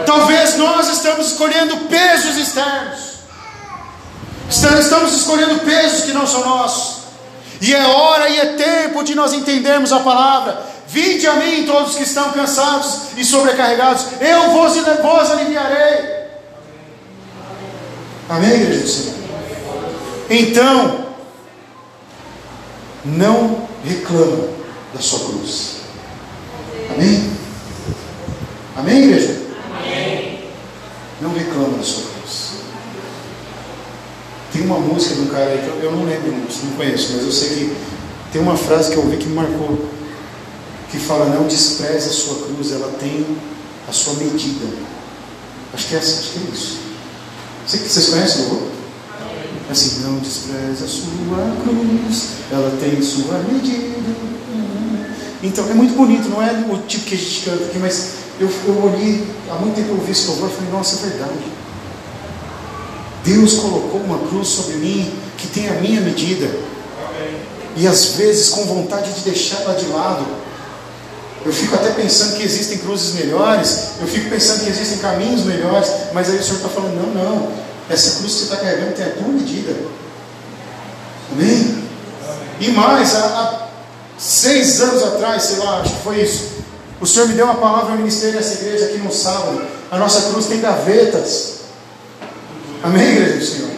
Talvez 0.05 0.57
nós 0.57 0.89
estamos 0.89 1.27
escolhendo 1.27 1.77
pesos 1.87 2.37
externos. 2.37 3.15
Estamos 4.49 5.13
escolhendo 5.13 5.59
pesos 5.59 6.05
que 6.05 6.13
não 6.13 6.27
são 6.27 6.45
nossos. 6.45 7.05
E 7.61 7.73
é 7.73 7.85
hora 7.85 8.29
e 8.29 8.39
é 8.39 8.45
tempo 8.53 9.03
de 9.03 9.15
nós 9.15 9.33
entendermos 9.33 9.91
a 9.91 9.99
palavra. 9.99 10.61
Vinde 10.87 11.25
a 11.27 11.33
mim 11.35 11.65
todos 11.65 11.95
que 11.95 12.03
estão 12.03 12.31
cansados 12.31 13.17
e 13.17 13.25
sobrecarregados, 13.25 14.05
eu 14.21 14.51
vos, 14.51 14.73
vos 14.75 15.31
aliviarei. 15.31 16.15
Amém, 18.29 18.51
igreja 18.51 18.81
do 18.81 18.87
Senhor? 18.87 19.15
Então, 20.29 21.05
não 23.03 23.67
reclama 23.83 24.47
da 24.93 25.01
sua 25.01 25.19
cruz. 25.19 25.75
Amém? 26.93 27.31
Amém, 28.77 29.03
igreja? 29.03 29.45
Amém. 29.85 30.39
Não 31.21 31.33
reclama 31.33 31.77
da 31.77 31.83
sua 31.83 32.03
cruz. 32.03 32.51
Tem 34.51 34.63
uma 34.63 34.79
música 34.79 35.15
de 35.15 35.21
um 35.21 35.27
cara 35.27 35.51
aí 35.51 35.59
que 35.59 35.67
eu, 35.67 35.79
eu 35.83 35.91
não 35.91 36.05
lembro, 36.05 36.31
não 36.31 36.71
conheço, 36.77 37.13
mas 37.13 37.23
eu 37.23 37.31
sei 37.31 37.49
que 37.49 37.77
tem 38.31 38.41
uma 38.41 38.57
frase 38.57 38.91
que 38.91 38.97
eu 38.97 39.03
ouvi 39.03 39.17
que 39.17 39.27
me 39.27 39.35
marcou. 39.35 39.89
Que 40.91 40.97
fala, 40.97 41.25
não 41.25 41.47
despreze 41.47 42.09
a 42.09 42.13
sua 42.13 42.45
cruz, 42.45 42.71
ela 42.71 42.91
tem 42.99 43.25
a 43.87 43.91
sua 43.91 44.13
medida. 44.13 44.65
Acho 45.73 45.87
que 45.87 45.95
é, 45.95 45.97
acho 45.99 46.31
que 46.31 46.39
é 46.39 46.53
isso. 46.53 46.79
Vocês 47.67 48.09
conhecem 48.09 48.45
o 48.45 48.49
louvor? 48.49 48.71
Assim, 49.69 50.03
não 50.03 50.19
despreze 50.19 50.83
a 50.83 50.87
sua 50.87 51.07
cruz, 51.63 52.27
ela 52.51 52.77
tem 52.79 53.01
sua 53.01 53.39
medida. 53.39 53.95
Então 55.41 55.69
é 55.69 55.73
muito 55.73 55.95
bonito, 55.95 56.29
não 56.29 56.41
é 56.41 56.51
o 56.71 56.77
tipo 56.87 57.05
que 57.05 57.15
a 57.15 57.17
gente 57.17 57.41
canta 57.45 57.65
aqui, 57.65 57.77
mas 57.77 58.24
eu, 58.39 58.49
eu 58.67 58.83
olhei, 58.83 59.25
há 59.49 59.55
muito 59.55 59.75
tempo 59.75 59.89
eu 59.89 59.95
ouvi 59.95 60.11
esse 60.11 60.27
louvor 60.27 60.49
e 60.49 60.53
falei, 60.53 60.71
nossa, 60.71 60.95
é 60.95 61.09
verdade. 61.09 61.45
Deus 63.23 63.55
colocou 63.55 64.01
uma 64.01 64.19
cruz 64.27 64.49
sobre 64.49 64.75
mim 64.75 65.11
que 65.37 65.47
tem 65.47 65.67
a 65.69 65.73
minha 65.73 66.01
medida. 66.01 66.49
E 67.75 67.87
às 67.87 68.05
vezes 68.11 68.49
com 68.49 68.63
vontade 68.65 69.11
de 69.13 69.21
deixá-la 69.21 69.73
de 69.73 69.87
lado. 69.87 70.25
Eu 71.45 71.53
fico 71.53 71.75
até 71.75 71.91
pensando 71.91 72.37
que 72.37 72.43
existem 72.43 72.79
cruzes 72.79 73.13
melhores, 73.13 73.91
eu 74.01 74.07
fico 74.07 74.29
pensando 74.29 74.63
que 74.63 74.69
existem 74.69 74.97
caminhos 74.97 75.43
melhores, 75.43 75.89
mas 76.11 76.27
aí 76.29 76.39
o 76.39 76.43
Senhor 76.43 76.57
está 76.57 76.69
falando, 76.69 76.95
não, 76.95 77.13
não, 77.13 77.51
essa 77.87 78.17
cruz 78.17 78.33
que 78.33 78.39
você 78.39 78.43
está 78.45 78.57
carregando 78.57 78.93
tem 78.93 79.05
a 79.05 79.11
tua 79.11 79.27
medida. 79.27 79.75
Amém? 81.31 81.83
E 82.59 82.71
mais, 82.71 83.13
há, 83.13 83.25
há 83.25 83.67
seis 84.17 84.81
anos 84.81 85.03
atrás, 85.03 85.43
sei 85.43 85.57
lá, 85.57 85.81
acho 85.81 85.93
que 85.93 86.01
foi 86.01 86.21
isso. 86.21 86.54
O 86.99 87.05
Senhor 87.05 87.27
me 87.27 87.33
deu 87.33 87.45
uma 87.45 87.55
palavra 87.55 87.91
no 87.91 87.97
ministério 87.97 88.35
dessa 88.35 88.53
igreja 88.53 88.85
aqui 88.85 88.97
no 88.97 89.11
sábado. 89.11 89.61
A 89.91 89.97
nossa 89.97 90.29
cruz 90.29 90.45
tem 90.45 90.61
gavetas. 90.61 91.55
Amém, 92.83 93.09
igreja 93.09 93.37
do 93.37 93.45
Senhor? 93.45 93.75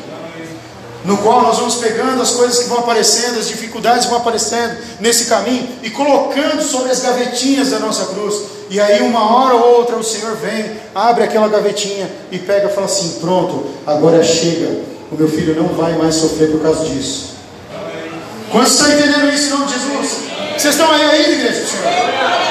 No 1.03 1.17
qual 1.19 1.41
nós 1.41 1.57
vamos 1.57 1.75
pegando 1.75 2.21
as 2.21 2.31
coisas 2.31 2.59
que 2.59 2.69
vão 2.69 2.79
aparecendo, 2.79 3.39
as 3.39 3.47
dificuldades 3.47 4.05
que 4.05 4.11
vão 4.11 4.19
aparecendo 4.19 4.77
nesse 4.99 5.25
caminho 5.25 5.67
e 5.81 5.89
colocando 5.89 6.61
sobre 6.61 6.91
as 6.91 6.99
gavetinhas 6.99 7.69
da 7.69 7.79
nossa 7.79 8.07
cruz. 8.07 8.35
E 8.69 8.79
aí, 8.79 9.01
uma 9.01 9.33
hora 9.33 9.55
ou 9.55 9.77
outra, 9.77 9.95
o 9.95 10.03
Senhor 10.03 10.35
vem, 10.35 10.73
abre 10.93 11.23
aquela 11.23 11.47
gavetinha 11.47 12.11
e 12.29 12.37
pega 12.37 12.67
e 12.67 12.73
fala 12.73 12.87
assim: 12.87 13.19
Pronto, 13.21 13.65
agora 13.85 14.21
chega. 14.23 14.81
O 15.09 15.15
meu 15.15 15.29
filho 15.29 15.55
não 15.55 15.69
vai 15.69 15.93
mais 15.93 16.15
sofrer 16.15 16.51
por 16.51 16.61
causa 16.61 16.83
disso. 16.83 17.37
Quantos 18.51 18.73
estão 18.73 18.91
entendendo 18.91 19.33
isso 19.33 19.47
em 19.47 19.49
nome 19.51 19.65
de 19.67 19.73
Jesus? 19.73 20.17
Vocês 20.57 20.73
estão 20.73 20.91
aí 20.91 21.01
ainda, 21.01 21.29
igreja 21.29 21.61
do 21.61 21.67
Senhor? 21.67 22.46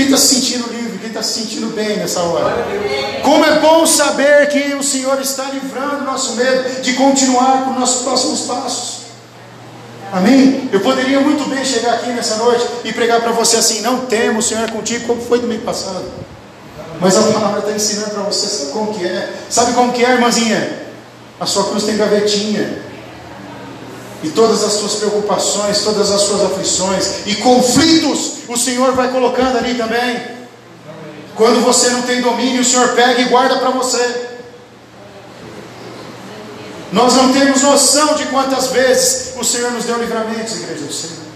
Quem 0.00 0.06
está 0.06 0.16
se 0.16 0.34
sentindo 0.34 0.72
livre, 0.72 0.98
quem 0.98 1.08
está 1.08 1.22
se 1.22 1.40
sentindo 1.40 1.74
bem 1.74 1.98
nessa 1.98 2.20
hora? 2.20 2.64
Como 3.22 3.44
é 3.44 3.60
bom 3.60 3.84
saber 3.84 4.48
que 4.48 4.74
o 4.74 4.82
Senhor 4.82 5.20
está 5.20 5.44
livrando 5.50 5.96
o 5.96 6.04
nosso 6.04 6.36
medo 6.36 6.80
de 6.80 6.94
continuar 6.94 7.64
com 7.64 7.72
os 7.72 7.78
nossos 7.78 8.02
próximos 8.02 8.40
passos. 8.46 9.00
Amém? 10.10 10.70
Eu 10.72 10.80
poderia 10.80 11.20
muito 11.20 11.46
bem 11.50 11.62
chegar 11.62 11.96
aqui 11.96 12.08
nessa 12.12 12.36
noite 12.36 12.66
e 12.82 12.94
pregar 12.94 13.20
para 13.20 13.32
você 13.32 13.58
assim: 13.58 13.82
não 13.82 14.06
temo, 14.06 14.38
o 14.38 14.42
Senhor 14.42 14.64
é 14.64 14.68
contigo, 14.72 15.06
como 15.06 15.20
foi 15.20 15.38
domingo 15.38 15.64
passado. 15.64 16.06
Mas 16.98 17.18
a 17.18 17.22
palavra 17.24 17.58
está 17.58 17.72
ensinando 17.72 18.12
para 18.12 18.22
você, 18.22 18.46
sabe 18.46 18.72
como 18.72 18.94
que 18.94 19.04
é? 19.04 19.34
Sabe 19.50 19.72
como 19.74 19.92
que 19.92 20.02
é, 20.02 20.12
irmãzinha? 20.12 20.80
A 21.38 21.44
sua 21.44 21.64
cruz 21.64 21.84
tem 21.84 21.98
gavetinha. 21.98 22.89
E 24.22 24.28
todas 24.30 24.62
as 24.62 24.72
suas 24.72 24.94
preocupações, 24.94 25.80
todas 25.80 26.10
as 26.10 26.20
suas 26.22 26.42
aflições 26.42 27.26
e 27.26 27.36
conflitos, 27.36 28.32
o 28.48 28.56
Senhor 28.56 28.92
vai 28.92 29.08
colocando 29.10 29.56
ali 29.56 29.74
também. 29.74 30.20
Quando 31.34 31.64
você 31.64 31.88
não 31.90 32.02
tem 32.02 32.20
domínio, 32.20 32.60
o 32.60 32.64
Senhor 32.64 32.88
pega 32.90 33.22
e 33.22 33.24
guarda 33.24 33.56
para 33.56 33.70
você. 33.70 34.28
Nós 36.92 37.14
não 37.14 37.32
temos 37.32 37.62
noção 37.62 38.14
de 38.14 38.26
quantas 38.26 38.66
vezes 38.68 39.34
o 39.40 39.44
Senhor 39.44 39.70
nos 39.70 39.84
deu 39.84 39.98
livramentos, 39.98 40.56
igreja 40.56 40.84
do 40.84 40.92
Senhor. 40.92 41.30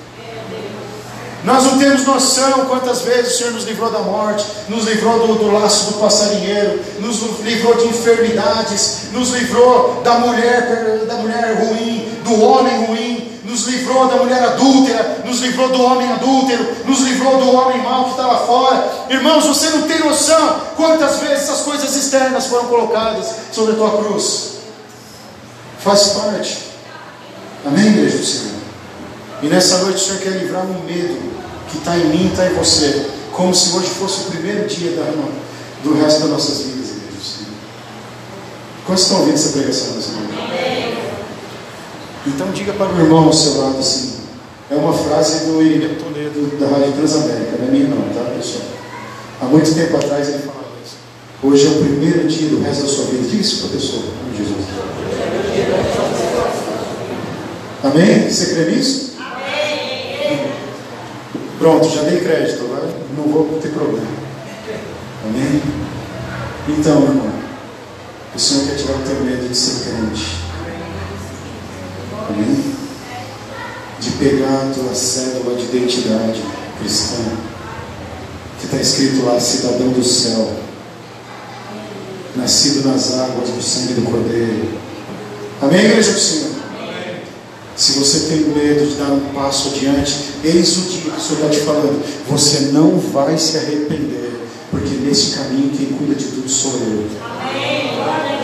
Nós 1.44 1.62
não 1.64 1.78
temos 1.78 2.06
noção 2.06 2.64
quantas 2.64 3.02
vezes 3.02 3.34
o 3.34 3.38
Senhor 3.38 3.52
nos 3.52 3.64
livrou 3.64 3.90
da 3.90 3.98
morte, 3.98 4.46
nos 4.66 4.86
livrou 4.86 5.26
do, 5.26 5.34
do, 5.34 5.52
laço 5.52 5.92
do 5.92 6.00
passarinheiro, 6.00 6.80
nos 7.00 7.20
livrou 7.40 7.76
de 7.76 7.88
enfermidades, 7.88 9.12
nos 9.12 9.28
livrou 9.30 10.00
da 10.02 10.14
mulher, 10.20 11.04
da 11.06 11.16
mulher 11.16 11.54
ruim, 11.60 12.13
do 12.24 12.42
homem 12.42 12.86
ruim, 12.86 13.30
nos 13.44 13.66
livrou 13.66 14.08
da 14.08 14.16
mulher 14.16 14.42
adúltera, 14.42 15.22
nos 15.24 15.40
livrou 15.40 15.68
do 15.68 15.82
homem 15.82 16.10
adúltero, 16.10 16.66
nos 16.86 17.00
livrou 17.00 17.38
do 17.38 17.54
homem 17.54 17.82
mau 17.82 18.04
que 18.04 18.10
está 18.12 18.26
lá 18.26 18.38
fora. 18.38 19.06
Irmãos, 19.10 19.46
você 19.46 19.68
não 19.70 19.82
tem 19.82 20.00
noção 20.00 20.60
quantas 20.76 21.18
vezes 21.18 21.44
essas 21.44 21.60
coisas 21.60 21.94
externas 21.94 22.46
foram 22.46 22.64
colocadas 22.64 23.26
sobre 23.52 23.74
a 23.74 23.76
tua 23.76 23.90
cruz. 23.98 24.54
Faz 25.78 26.08
parte. 26.08 26.58
Amém, 27.66 27.88
igreja 27.88 28.18
do 28.18 28.24
Senhor? 28.24 28.54
E 29.42 29.46
nessa 29.46 29.78
noite 29.78 29.96
o 29.96 30.00
Senhor 30.00 30.20
quer 30.20 30.30
livrar 30.30 30.64
um 30.64 30.82
medo 30.84 31.34
que 31.70 31.76
está 31.76 31.96
em 31.96 32.06
mim, 32.06 32.28
está 32.30 32.46
em 32.46 32.54
você, 32.54 33.06
como 33.32 33.54
se 33.54 33.76
hoje 33.76 33.88
fosse 33.88 34.22
o 34.22 34.30
primeiro 34.30 34.66
dia 34.66 34.96
da, 34.96 35.02
do 35.82 35.94
resto 36.00 36.20
das 36.20 36.30
nossas 36.30 36.58
vidas, 36.62 36.90
igreja. 36.90 37.50
Quantos 38.86 39.02
estão 39.02 39.18
ouvindo 39.18 39.34
essa 39.34 39.50
pregação 39.50 39.94
nessa 39.94 40.12
noite? 40.12 40.33
Então 42.26 42.50
diga 42.52 42.72
para 42.72 42.92
o 42.92 43.00
irmão 43.00 43.24
ao 43.24 43.32
seu 43.32 43.60
lado 43.60 43.78
assim, 43.78 44.14
é 44.70 44.74
uma 44.74 44.92
frase 44.92 45.44
do 45.44 45.60
Irineu 45.62 45.96
Toledo 45.96 46.58
da 46.58 46.66
Rádio 46.68 46.92
Transamérica, 46.92 47.58
não 47.58 47.68
é 47.68 47.70
minha 47.70 47.88
não, 47.88 48.02
tá 48.14 48.30
pessoal? 48.34 48.64
Há 49.42 49.44
muito 49.44 49.74
tempo 49.74 49.96
atrás 49.96 50.28
ele 50.28 50.38
falava 50.38 50.64
isso. 50.84 50.96
Hoje 51.42 51.66
é 51.66 51.70
o 51.70 51.82
primeiro 51.82 52.26
dia 52.26 52.48
do 52.48 52.62
resto 52.62 52.84
da 52.84 52.88
sua 52.88 53.04
vida. 53.06 53.28
Diga 53.28 53.42
isso 53.42 53.58
para 53.58 53.66
a 53.66 53.72
pessoa, 53.72 54.02
em 54.32 54.36
Jesus. 54.36 54.64
Amém? 57.82 58.30
Você 58.30 58.54
crê 58.54 58.70
nisso? 58.70 59.12
Pronto, 61.58 61.88
já 61.88 62.02
dei 62.02 62.20
crédito, 62.20 62.64
agora 62.64 62.88
não 63.16 63.24
vou 63.24 63.58
ter 63.60 63.68
problema. 63.68 64.06
Amém? 65.26 65.62
Então, 66.68 67.02
irmão, 67.02 67.30
o 68.34 68.38
Senhor 68.38 68.66
quer 68.66 68.76
tirar 68.76 68.94
o 68.94 69.02
teu 69.02 69.24
medo 69.24 69.46
de 69.46 69.54
ser 69.54 69.90
crente. 69.90 70.53
Amém? 72.28 72.74
De 74.00 74.10
pegar 74.12 74.68
a 74.68 74.72
tua 74.74 74.94
cédula 74.94 75.56
de 75.56 75.64
identidade 75.64 76.42
cristã, 76.78 77.22
que 78.58 78.66
está 78.66 78.78
escrito 78.78 79.24
lá, 79.24 79.38
cidadão 79.38 79.88
do 79.88 80.02
céu, 80.02 80.52
nascido 82.36 82.86
nas 82.88 83.12
águas 83.14 83.50
do 83.50 83.62
sangue 83.62 83.94
do 83.94 84.02
Cordeiro. 84.02 84.68
Amém, 85.62 85.84
igreja 85.84 86.12
do 86.12 86.18
Senhor? 86.18 86.54
Se 87.76 87.98
você 87.98 88.28
tem 88.28 88.38
medo 88.38 88.86
de 88.86 88.94
dar 88.94 89.10
um 89.10 89.32
passo 89.34 89.68
adiante, 89.68 90.34
eis 90.44 90.76
o 90.76 90.82
que 90.82 91.08
o 91.08 91.20
Senhor 91.20 91.44
está 91.44 91.48
te 91.48 91.60
falando. 91.60 92.04
Você 92.28 92.70
não 92.72 92.98
vai 92.98 93.36
se 93.36 93.56
arrepender, 93.56 94.46
porque 94.70 94.94
nesse 94.96 95.36
caminho 95.36 95.70
quem 95.76 95.86
cuida 95.86 96.14
de 96.14 96.26
tudo 96.26 96.48
sou 96.48 96.72
eu. 96.72 97.06
Amém? 97.20 97.90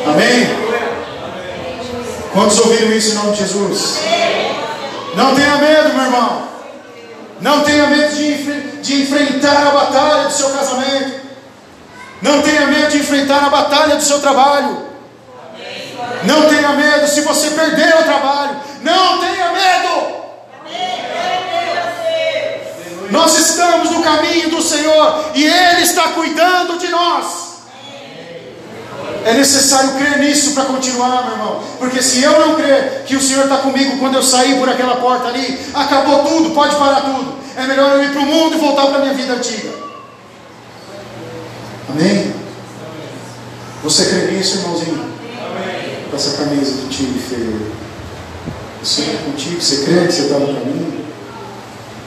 Amém? 0.06 0.69
Quantos 2.32 2.58
ouviram 2.60 2.92
isso 2.92 3.10
em 3.10 3.14
nome 3.14 3.32
de 3.32 3.38
Jesus? 3.38 3.98
Não 5.16 5.34
tenha 5.34 5.56
medo, 5.56 5.94
meu 5.94 6.04
irmão. 6.04 6.48
Não 7.40 7.62
tenha 7.62 7.86
medo 7.88 8.14
de, 8.14 8.82
de 8.82 9.02
enfrentar 9.02 9.66
a 9.66 9.70
batalha 9.70 10.28
do 10.28 10.32
seu 10.32 10.50
casamento. 10.50 11.20
Não 12.22 12.42
tenha 12.42 12.66
medo 12.66 12.90
de 12.90 12.98
enfrentar 12.98 13.46
a 13.46 13.50
batalha 13.50 13.96
do 13.96 14.02
seu 14.02 14.20
trabalho. 14.20 14.90
Não 16.24 16.48
tenha 16.48 16.68
medo 16.70 17.08
se 17.08 17.22
você 17.22 17.50
perder 17.50 17.94
o 17.98 18.04
trabalho. 18.04 18.56
Não 18.82 19.18
tenha 19.18 19.52
medo. 19.52 20.20
Nós 23.10 23.36
estamos 23.38 23.90
no 23.90 24.02
caminho 24.02 24.50
do 24.50 24.62
Senhor 24.62 25.32
e 25.34 25.44
Ele 25.44 25.82
está 25.82 26.08
cuidando 26.08 26.78
de 26.78 26.88
nós. 26.88 27.49
É 29.24 29.34
necessário 29.34 29.94
crer 29.94 30.18
nisso 30.18 30.52
para 30.52 30.64
continuar, 30.64 31.24
meu 31.24 31.32
irmão. 31.32 31.62
Porque 31.78 32.02
se 32.02 32.22
eu 32.22 32.40
não 32.40 32.54
crer 32.54 33.04
que 33.06 33.16
o 33.16 33.20
Senhor 33.20 33.44
está 33.44 33.58
comigo 33.58 33.98
quando 33.98 34.14
eu 34.14 34.22
sair 34.22 34.58
por 34.58 34.68
aquela 34.68 34.96
porta 34.96 35.28
ali, 35.28 35.58
acabou 35.74 36.24
tudo, 36.24 36.50
pode 36.50 36.74
parar 36.76 37.02
tudo. 37.02 37.34
É 37.56 37.66
melhor 37.66 37.96
eu 37.96 38.04
ir 38.04 38.12
para 38.12 38.20
o 38.20 38.26
mundo 38.26 38.56
e 38.56 38.58
voltar 38.58 38.86
para 38.86 38.96
a 38.96 39.00
minha 39.00 39.14
vida 39.14 39.34
antiga. 39.34 39.70
Amém? 41.90 42.34
Você 43.82 44.04
crê 44.06 44.32
nisso, 44.32 44.58
irmãozinho? 44.58 45.10
com 46.10 46.16
essa 46.16 46.36
camisa 46.36 46.72
do 46.72 46.88
time 46.88 47.18
feio. 47.18 47.72
O 48.82 48.86
Senhor 48.86 49.14
é 49.14 49.18
contigo, 49.24 49.60
você 49.60 49.84
crê 49.84 50.06
que 50.06 50.12
você 50.12 50.22
está 50.22 50.38
no 50.38 50.46
caminho? 50.46 51.04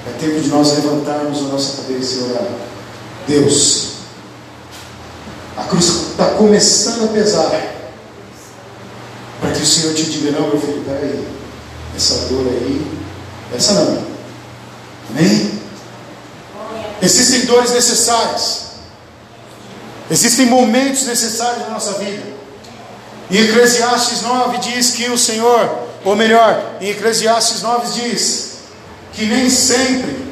É 0.08 0.20
tempo 0.20 0.42
de 0.42 0.50
nós 0.50 0.74
levantarmos 0.74 1.40
a 1.40 1.44
nossa 1.44 1.82
cabeça 1.82 2.16
e 2.16 2.24
orar. 2.32 2.48
Deus, 3.28 3.94
a 5.56 5.64
cruz 5.64 6.03
está 6.24 6.36
começando 6.36 7.06
a 7.06 7.14
pesar. 7.14 7.52
Para 9.42 9.52
que 9.52 9.62
o 9.62 9.66
Senhor 9.66 9.94
te 9.94 10.06
diga, 10.06 10.32
não, 10.32 10.48
meu 10.48 10.60
filho, 10.60 10.84
peraí, 10.86 11.28
essa 11.96 12.16
dor 12.30 12.48
aí, 12.48 12.86
essa 13.54 13.74
não. 13.74 14.04
Amém? 15.10 15.60
Existem 17.02 17.46
dores 17.46 17.72
necessárias. 17.72 18.64
Existem 20.10 20.46
momentos 20.46 21.06
necessários 21.06 21.64
na 21.64 21.72
nossa 21.72 21.94
vida. 21.94 22.24
Em 23.30 23.38
Eclesiastes 23.38 24.22
9 24.22 24.58
diz 24.60 24.92
que 24.92 25.10
o 25.10 25.18
Senhor, 25.18 25.88
ou 26.06 26.16
melhor, 26.16 26.78
em 26.80 26.90
Eclesiastes 26.90 27.62
9 27.62 28.02
diz 28.02 28.54
que 29.14 29.26
nem 29.26 29.50
sempre 29.50 30.24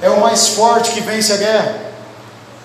é 0.00 0.08
o 0.08 0.20
mais 0.20 0.48
forte 0.48 0.92
que 0.92 1.00
vence 1.00 1.32
a 1.32 1.36
guerra, 1.36 1.80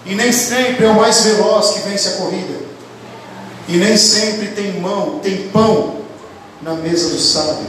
e 0.05 0.15
nem 0.15 0.31
sempre 0.31 0.85
é 0.85 0.89
o 0.89 0.95
mais 0.95 1.21
veloz 1.21 1.71
que 1.71 1.79
vence 1.79 2.09
a 2.09 2.11
corrida, 2.13 2.68
e 3.69 3.77
nem 3.77 3.95
sempre 3.95 4.47
tem 4.47 4.81
mão, 4.81 5.19
tem 5.19 5.47
pão 5.49 5.97
na 6.59 6.73
mesa 6.73 7.09
do 7.09 7.19
sábio. 7.19 7.67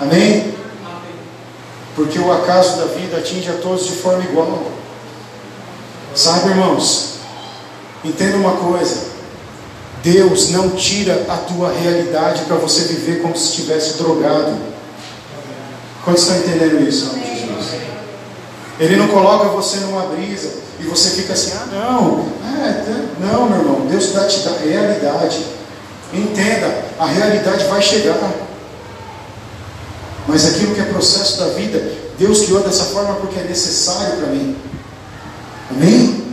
Amém? 0.00 0.54
Porque 1.94 2.18
o 2.18 2.32
acaso 2.32 2.78
da 2.78 2.86
vida 2.86 3.18
atinge 3.18 3.50
a 3.50 3.58
todos 3.58 3.86
de 3.86 3.92
forma 3.92 4.24
igual. 4.24 4.62
Sabe, 6.14 6.48
irmãos? 6.48 7.18
Entenda 8.02 8.38
uma 8.38 8.52
coisa. 8.52 9.08
Deus 10.02 10.48
não 10.50 10.70
tira 10.70 11.26
a 11.28 11.36
tua 11.36 11.70
realidade 11.70 12.44
para 12.46 12.56
você 12.56 12.84
viver 12.84 13.20
como 13.20 13.36
se 13.36 13.50
estivesse 13.50 13.98
drogado. 13.98 14.56
Quantos 16.02 16.22
estão 16.22 16.38
entendendo 16.38 16.88
isso, 16.88 17.08
nome 17.08 17.20
de 17.20 17.40
Jesus? 17.40 17.80
Ele 18.80 18.96
não 18.96 19.08
coloca 19.08 19.50
você 19.50 19.80
numa 19.80 20.06
brisa 20.06 20.67
e 20.80 20.84
você 20.84 21.10
fica 21.10 21.32
assim, 21.32 21.52
ah 21.54 21.66
não, 21.72 22.28
é, 22.44 23.06
não, 23.20 23.48
meu 23.48 23.58
irmão, 23.58 23.86
Deus 23.86 24.12
dá 24.12 24.26
te 24.26 24.40
dá 24.40 24.52
realidade. 24.58 25.44
Entenda, 26.12 26.84
a 26.98 27.06
realidade 27.06 27.64
vai 27.64 27.82
chegar. 27.82 28.32
Mas 30.26 30.46
aquilo 30.46 30.74
que 30.74 30.80
é 30.80 30.84
processo 30.84 31.38
da 31.38 31.48
vida, 31.48 31.82
Deus 32.18 32.44
criou 32.44 32.62
dessa 32.62 32.84
forma 32.84 33.14
porque 33.16 33.40
é 33.40 33.44
necessário 33.44 34.16
para 34.18 34.26
mim. 34.28 34.56
Amém? 35.70 36.24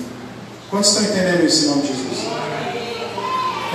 Quantos 0.69 0.89
estão 0.89 1.03
entendendo 1.03 1.45
isso 1.45 1.65
em 1.65 1.67
nome 1.69 1.81
de 1.83 1.87
Jesus? 1.87 2.27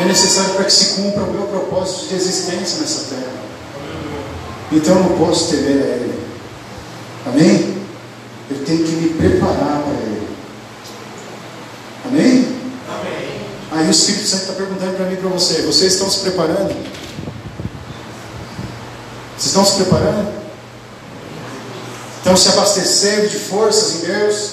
É 0.00 0.04
necessário 0.04 0.54
para 0.54 0.64
que 0.64 0.72
se 0.72 0.94
cumpra 0.94 1.22
o 1.22 1.32
meu 1.32 1.42
propósito 1.42 2.08
de 2.08 2.14
existência 2.14 2.80
nessa 2.80 3.14
terra. 3.14 3.32
Então 4.72 4.96
eu 4.96 5.02
não 5.02 5.18
posso 5.18 5.50
temer 5.50 5.82
a 5.82 5.86
Ele. 5.86 6.20
Amém? 7.26 7.74
Eu 8.50 8.64
tenho 8.64 8.84
que 8.84 8.92
me 8.92 9.08
preparar 9.10 9.82
para 9.82 9.92
Ele. 9.92 10.28
Amém? 12.06 12.56
Amém. 12.88 13.40
Aí 13.72 13.79
o 13.90 13.92
Espírito 13.92 14.28
Santo 14.28 14.42
está 14.42 14.52
perguntando 14.54 14.96
para 14.96 15.06
mim 15.06 15.14
e 15.14 15.16
para 15.16 15.28
você: 15.28 15.62
vocês 15.62 15.94
estão 15.94 16.08
se 16.08 16.20
preparando? 16.20 16.68
Vocês 19.36 19.46
estão 19.46 19.64
se 19.64 19.74
preparando? 19.74 20.40
Estão 22.18 22.36
se 22.36 22.48
abastecendo 22.50 23.28
de 23.28 23.38
forças 23.38 23.96
em 23.96 24.06
Deus? 24.06 24.50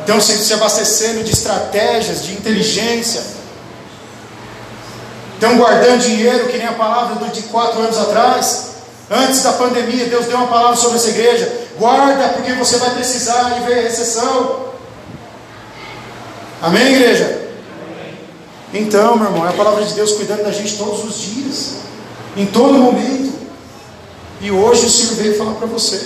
Estão 0.00 0.20
se 0.20 0.52
abastecendo 0.52 1.22
de 1.22 1.32
estratégias, 1.32 2.24
de 2.24 2.32
inteligência? 2.32 3.22
Estão 5.34 5.56
guardando 5.56 6.00
dinheiro, 6.00 6.48
que 6.48 6.58
nem 6.58 6.66
a 6.66 6.72
palavra 6.72 7.28
de 7.28 7.42
quatro 7.42 7.80
anos 7.80 7.98
atrás? 7.98 8.74
Antes 9.10 9.42
da 9.42 9.52
pandemia, 9.52 10.06
Deus 10.06 10.26
deu 10.26 10.38
uma 10.38 10.48
palavra 10.48 10.76
sobre 10.76 10.96
essa 10.96 11.10
igreja. 11.10 11.66
Guarda, 11.78 12.30
porque 12.30 12.52
você 12.54 12.78
vai 12.78 12.90
precisar 12.90 13.50
de 13.50 13.60
ver 13.60 13.82
recessão. 13.82 14.70
Amém, 16.62 16.94
igreja? 16.94 17.43
Então, 18.72 19.16
meu 19.16 19.26
irmão, 19.26 19.46
é 19.46 19.50
a 19.50 19.52
palavra 19.52 19.84
de 19.84 19.94
Deus 19.94 20.12
cuidando 20.12 20.42
da 20.42 20.50
gente 20.50 20.76
todos 20.76 21.04
os 21.04 21.20
dias, 21.20 21.74
em 22.36 22.46
todo 22.46 22.74
momento. 22.74 23.32
E 24.40 24.50
hoje 24.50 24.86
o 24.86 24.90
Senhor 24.90 25.14
veio 25.14 25.38
falar 25.38 25.54
para 25.54 25.66
você: 25.66 26.04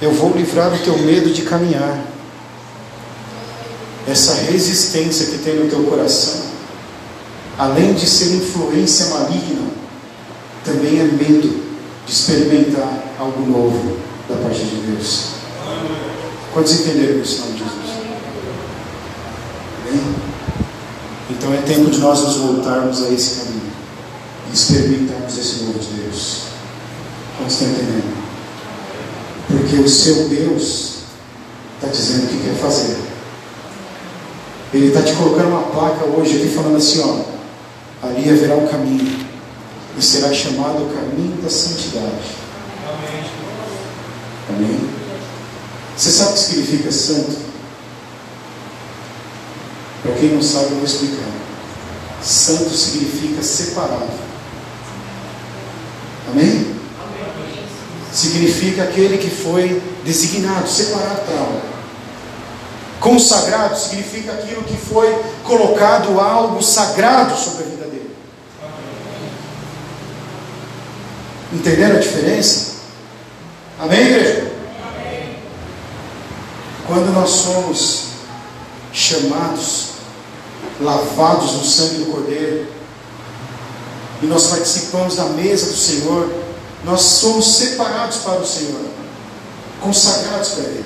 Eu 0.00 0.12
vou 0.12 0.32
livrar 0.32 0.74
o 0.74 0.78
teu 0.78 0.96
medo 0.98 1.30
de 1.30 1.42
caminhar. 1.42 2.04
Essa 4.08 4.34
resistência 4.34 5.26
que 5.26 5.38
tem 5.38 5.56
no 5.56 5.68
teu 5.68 5.82
coração, 5.84 6.42
além 7.58 7.92
de 7.92 8.06
ser 8.06 8.36
influência 8.36 9.06
maligna, 9.06 9.68
também 10.64 11.00
é 11.00 11.04
medo 11.04 11.64
de 12.06 12.12
experimentar 12.12 13.02
algo 13.18 13.44
novo 13.50 13.98
da 14.28 14.36
parte 14.36 14.64
de 14.64 14.76
Deus. 14.76 15.36
Quantos 16.52 16.80
entenderam 16.80 17.20
isso, 17.20 17.42
de 17.42 17.58
Jesus? 17.58 17.96
Bem? 19.84 20.00
Então 21.46 21.56
é 21.56 21.62
tempo 21.62 21.88
de 21.88 21.98
nós 21.98 22.24
nos 22.24 22.38
voltarmos 22.38 23.04
a 23.04 23.08
esse 23.10 23.36
caminho 23.36 23.70
e 24.50 24.52
experimentarmos 24.52 25.38
esse 25.38 25.62
novo 25.62 25.78
de 25.78 25.86
Deus. 26.02 26.38
Quantos 27.38 27.54
estão 27.54 27.68
entendendo? 27.68 28.16
Porque 29.46 29.76
o 29.76 29.88
seu 29.88 30.28
Deus 30.28 30.94
está 31.76 31.86
dizendo 31.86 32.24
o 32.24 32.26
que 32.26 32.48
quer 32.48 32.54
fazer. 32.56 32.96
Ele 34.74 34.88
está 34.88 35.02
te 35.02 35.12
colocando 35.12 35.50
uma 35.50 35.62
placa 35.62 36.04
hoje 36.06 36.36
aqui 36.36 36.48
falando 36.48 36.78
assim, 36.78 37.00
ó, 37.00 38.06
ali 38.08 38.28
haverá 38.28 38.56
um 38.56 38.66
caminho 38.66 39.24
e 39.96 40.02
será 40.02 40.34
chamado 40.34 40.82
o 40.82 40.92
caminho 40.96 41.40
da 41.40 41.48
santidade. 41.48 42.34
Amém? 44.48 44.80
Você 45.96 46.10
sabe 46.10 46.30
o 46.30 46.32
que 46.32 46.40
significa 46.40 46.90
santo? 46.90 47.45
Para 50.06 50.14
quem 50.14 50.30
não 50.30 50.42
sabe, 50.42 50.66
eu 50.66 50.76
vou 50.76 50.84
explicar. 50.84 51.26
Santo 52.22 52.70
significa 52.70 53.42
separado. 53.42 54.06
Amém? 56.30 56.76
Significa 58.12 58.84
aquele 58.84 59.18
que 59.18 59.28
foi 59.28 59.82
designado, 60.04 60.68
separado 60.68 61.22
para 61.22 61.38
algo. 61.40 61.60
Consagrado 63.00 63.76
significa 63.76 64.32
aquilo 64.32 64.62
que 64.62 64.76
foi 64.76 65.12
colocado 65.42 66.20
algo 66.20 66.62
sagrado 66.62 67.36
sobre 67.36 67.64
a 67.64 67.66
vida 67.66 67.84
dele. 67.86 68.16
Entenderam 71.52 71.96
a 71.96 72.00
diferença? 72.00 72.76
Amém, 73.78 74.00
igreja? 74.00 74.52
Amém. 74.88 75.36
Quando 76.86 77.12
nós 77.12 77.28
somos 77.28 78.04
chamados, 78.92 79.95
lavados 80.80 81.52
no 81.52 81.64
sangue 81.64 82.04
do 82.04 82.12
Cordeiro, 82.12 82.66
e 84.22 84.26
nós 84.26 84.46
participamos 84.46 85.16
da 85.16 85.24
mesa 85.24 85.66
do 85.66 85.76
Senhor, 85.76 86.32
nós 86.84 87.00
somos 87.00 87.56
separados 87.56 88.18
para 88.18 88.40
o 88.40 88.46
Senhor, 88.46 88.80
consagrados 89.80 90.50
para 90.50 90.64
Ele. 90.64 90.84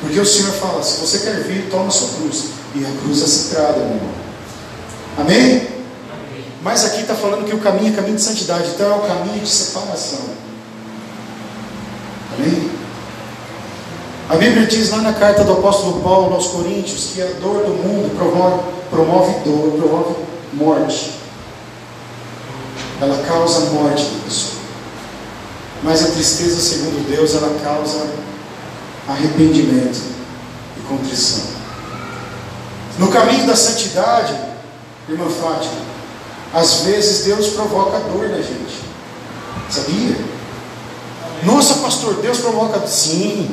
Porque 0.00 0.20
o 0.20 0.26
Senhor 0.26 0.52
fala: 0.52 0.82
se 0.82 1.00
você 1.00 1.18
quer 1.18 1.42
vir, 1.44 1.68
toma 1.70 1.88
a 1.88 1.90
sua 1.90 2.08
cruz. 2.08 2.44
E 2.74 2.84
a 2.84 2.90
cruz 3.02 3.22
é 3.22 3.26
sagrada, 3.26 3.78
meu 3.78 3.96
irmão. 3.96 4.10
Amém? 5.18 5.68
Mas 6.62 6.84
aqui 6.84 7.00
está 7.00 7.14
falando 7.14 7.46
que 7.46 7.54
o 7.54 7.60
caminho 7.60 7.92
é 7.92 7.96
caminho 7.96 8.16
de 8.16 8.22
santidade, 8.22 8.68
então 8.68 8.92
é 8.92 8.96
o 8.96 9.00
caminho 9.00 9.40
de 9.40 9.48
separação. 9.48 10.20
Amém? 12.34 12.67
A 14.28 14.36
Bíblia 14.36 14.66
diz 14.66 14.90
lá 14.90 14.98
na 14.98 15.14
carta 15.14 15.42
do 15.42 15.52
apóstolo 15.52 16.02
Paulo 16.02 16.34
aos 16.34 16.48
Coríntios 16.48 17.12
que 17.14 17.22
a 17.22 17.26
dor 17.40 17.64
do 17.64 17.70
mundo 17.70 18.14
promove, 18.14 18.62
promove 18.90 19.32
dor, 19.42 19.78
promove 19.78 20.14
morte. 20.52 21.12
Ela 23.00 23.22
causa 23.26 23.70
morte 23.70 24.04
na 24.04 24.24
pessoa. 24.24 24.58
Mas 25.82 26.04
a 26.04 26.10
tristeza, 26.10 26.60
segundo 26.60 27.08
Deus, 27.08 27.34
ela 27.34 27.58
causa 27.64 28.06
arrependimento 29.08 29.98
e 30.76 30.80
contrição. 30.86 31.44
No 32.98 33.08
caminho 33.08 33.46
da 33.46 33.56
santidade, 33.56 34.34
irmã 35.08 35.26
Fátima, 35.30 35.80
às 36.52 36.80
vezes 36.80 37.24
Deus 37.24 37.48
provoca 37.48 37.98
dor 38.00 38.28
na 38.28 38.36
gente. 38.36 38.82
Sabia? 39.70 40.16
Nossa, 41.44 41.74
pastor, 41.76 42.16
Deus 42.16 42.38
provoca. 42.38 42.86
Sim, 42.86 43.48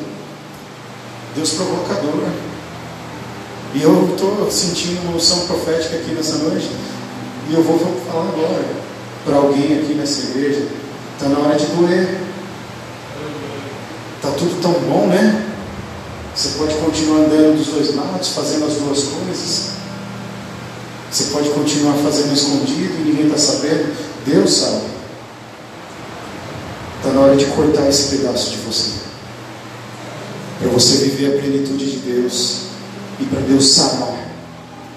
Deus 1.35 1.51
provoca 1.51 1.95
dor. 1.95 2.29
E 3.73 3.81
eu 3.81 4.09
estou 4.13 4.49
sentindo 4.49 5.01
uma 5.01 5.17
unção 5.17 5.39
profética 5.47 5.97
aqui 5.97 6.11
nessa 6.13 6.37
noite. 6.37 6.69
E 7.49 7.53
eu 7.53 7.61
vou 7.61 7.77
falar 8.09 8.29
agora 8.29 8.63
para 9.25 9.35
alguém 9.35 9.79
aqui 9.79 9.93
nessa 9.95 10.29
igreja. 10.29 10.65
Está 11.13 11.27
na 11.27 11.39
hora 11.39 11.57
de 11.57 11.65
doer. 11.65 12.21
Está 14.15 14.31
tudo 14.31 14.61
tão 14.61 14.71
bom, 14.71 15.07
né? 15.07 15.45
Você 16.33 16.57
pode 16.57 16.73
continuar 16.75 17.25
andando 17.25 17.57
dos 17.57 17.67
dois 17.67 17.95
lados, 17.95 18.29
fazendo 18.29 18.65
as 18.65 18.73
duas 18.73 19.03
coisas. 19.03 19.71
Você 21.11 21.23
pode 21.25 21.49
continuar 21.49 21.95
fazendo 21.95 22.33
escondido 22.33 22.93
e 22.99 23.03
ninguém 23.05 23.27
está 23.27 23.37
sabendo. 23.37 23.93
Deus 24.25 24.53
sabe. 24.53 24.81
Está 26.97 27.11
na 27.13 27.21
hora 27.21 27.35
de 27.35 27.45
cortar 27.45 27.87
esse 27.87 28.15
pedaço 28.15 28.51
de 28.51 28.57
você. 28.57 29.04
Para 30.65 30.73
você 30.73 30.97
viver 30.97 31.27
a 31.27 31.41
plenitude 31.41 31.91
de 31.91 31.97
Deus 31.97 32.61
e 33.19 33.25
para 33.25 33.39
Deus 33.41 33.67
sarar 33.67 34.17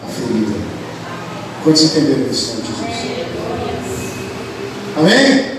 a 0.02 0.06
ferida. 0.08 0.56
Quantos 1.62 1.82
entenderam 1.82 2.22
isso, 2.22 2.56
de 2.56 2.68
Jesus? 2.68 3.18
Amém? 4.96 5.58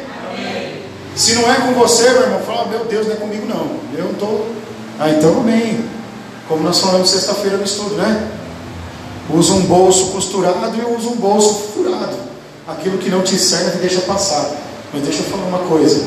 Se 1.15 1.35
não 1.35 1.51
é 1.51 1.57
com 1.57 1.73
você, 1.73 2.09
meu 2.09 2.23
irmão, 2.23 2.39
fala, 2.39 2.65
meu 2.69 2.85
Deus, 2.85 3.05
não 3.05 3.13
é 3.13 3.17
comigo 3.17 3.45
não. 3.45 3.69
Eu 3.95 4.09
estou. 4.09 4.49
Ah, 4.97 5.11
então 5.11 5.41
amém. 5.41 5.85
Como 6.47 6.63
nós 6.63 6.79
falamos 6.79 7.07
sexta-feira 7.07 7.57
no 7.57 7.63
estudo, 7.63 7.93
né? 7.93 8.31
Usa 9.29 9.53
um 9.53 9.61
bolso 9.61 10.07
costurado 10.07 10.75
e 10.75 10.95
usa 10.97 11.07
um 11.07 11.17
bolso 11.17 11.53
furado. 11.71 12.17
Aquilo 12.67 12.97
que 12.97 13.11
não 13.11 13.21
te 13.21 13.37
serve, 13.37 13.77
deixa 13.77 14.01
passar. 14.01 14.49
Mas 14.91 15.03
deixa 15.03 15.19
eu 15.19 15.25
falar 15.25 15.43
uma 15.43 15.59
coisa. 15.59 16.03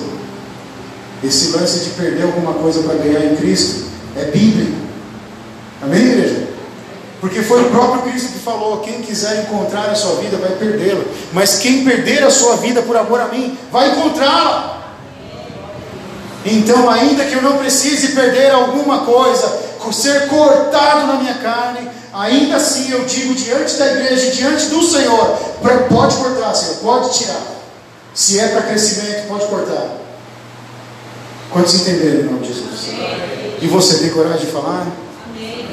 Esse 1.23 1.53
lance 1.53 1.85
de 1.85 1.91
perder 1.91 2.25
alguma 2.25 2.55
coisa 2.55 2.83
para 2.83 2.97
ganhar 2.97 3.25
em 3.27 3.37
Cristo 3.37 3.92
é 4.17 4.25
bíblico. 4.25 4.77
Amém, 5.83 6.03
igreja? 6.03 6.49
Porque 7.21 7.43
foi 7.43 7.63
o 7.63 7.71
próprio 7.71 8.03
Cristo 8.03 8.33
que 8.33 8.39
falou: 8.41 8.81
quem 8.81 9.03
quiser 9.03 9.43
encontrar 9.43 9.91
a 9.91 9.95
sua 9.95 10.17
vida 10.17 10.37
vai 10.37 10.51
perdê-la. 10.51 11.05
Mas 11.33 11.59
quem 11.59 11.85
perder 11.85 12.23
a 12.25 12.31
sua 12.31 12.57
vida 12.57 12.83
por 12.83 12.97
amor 12.97 13.21
a 13.21 13.29
mim, 13.29 13.57
vai 13.71 13.91
encontrá-la. 13.91 14.81
Então, 16.45 16.91
ainda 16.91 17.25
que 17.25 17.35
eu 17.35 17.43
não 17.43 17.59
precise 17.59 18.09
perder 18.09 18.51
alguma 18.51 19.05
coisa, 19.05 19.63
ser 19.93 20.29
cortado 20.29 21.07
na 21.07 21.15
minha 21.15 21.35
carne, 21.35 21.89
ainda 22.13 22.57
assim 22.57 22.91
eu 22.91 23.05
digo 23.05 23.35
diante 23.35 23.75
da 23.77 23.93
igreja, 23.93 24.31
diante 24.33 24.67
do 24.67 24.83
Senhor, 24.83 25.37
pode 25.89 26.17
cortar, 26.17 26.55
Senhor, 26.55 26.77
pode 26.77 27.19
tirar. 27.19 27.43
Se 28.15 28.39
é 28.39 28.49
para 28.49 28.63
crescimento, 28.63 29.29
pode 29.29 29.47
cortar. 29.47 29.89
Quantos 31.51 31.75
entenderam 31.75 32.21
em 32.21 32.25
nome 32.25 32.41
de 32.41 32.49
Jesus? 32.49 32.72
E 33.63 33.69
você 33.69 33.99
tem 33.99 34.11
coragem 34.11 34.45
de 34.45 34.53
falar? 34.53 34.89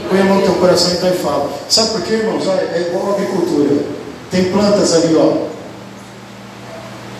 Põe 0.10 0.21
a 0.21 0.23
mão 0.25 0.38
no 0.38 0.43
teu 0.43 0.54
coração 0.56 0.93
então 0.93 1.10
e 1.10 1.17
fala. 1.17 1.52
Sabe 1.67 1.89
por 1.89 2.02
quê, 2.04 2.13
irmãos? 2.13 2.47
Olha, 2.47 2.62
é 2.62 2.88
igual 2.88 3.12
a 3.12 3.15
agricultura. 3.15 3.84
Tem 4.30 4.52
plantas 4.52 4.93
ali, 4.93 5.15
ó. 5.15 5.47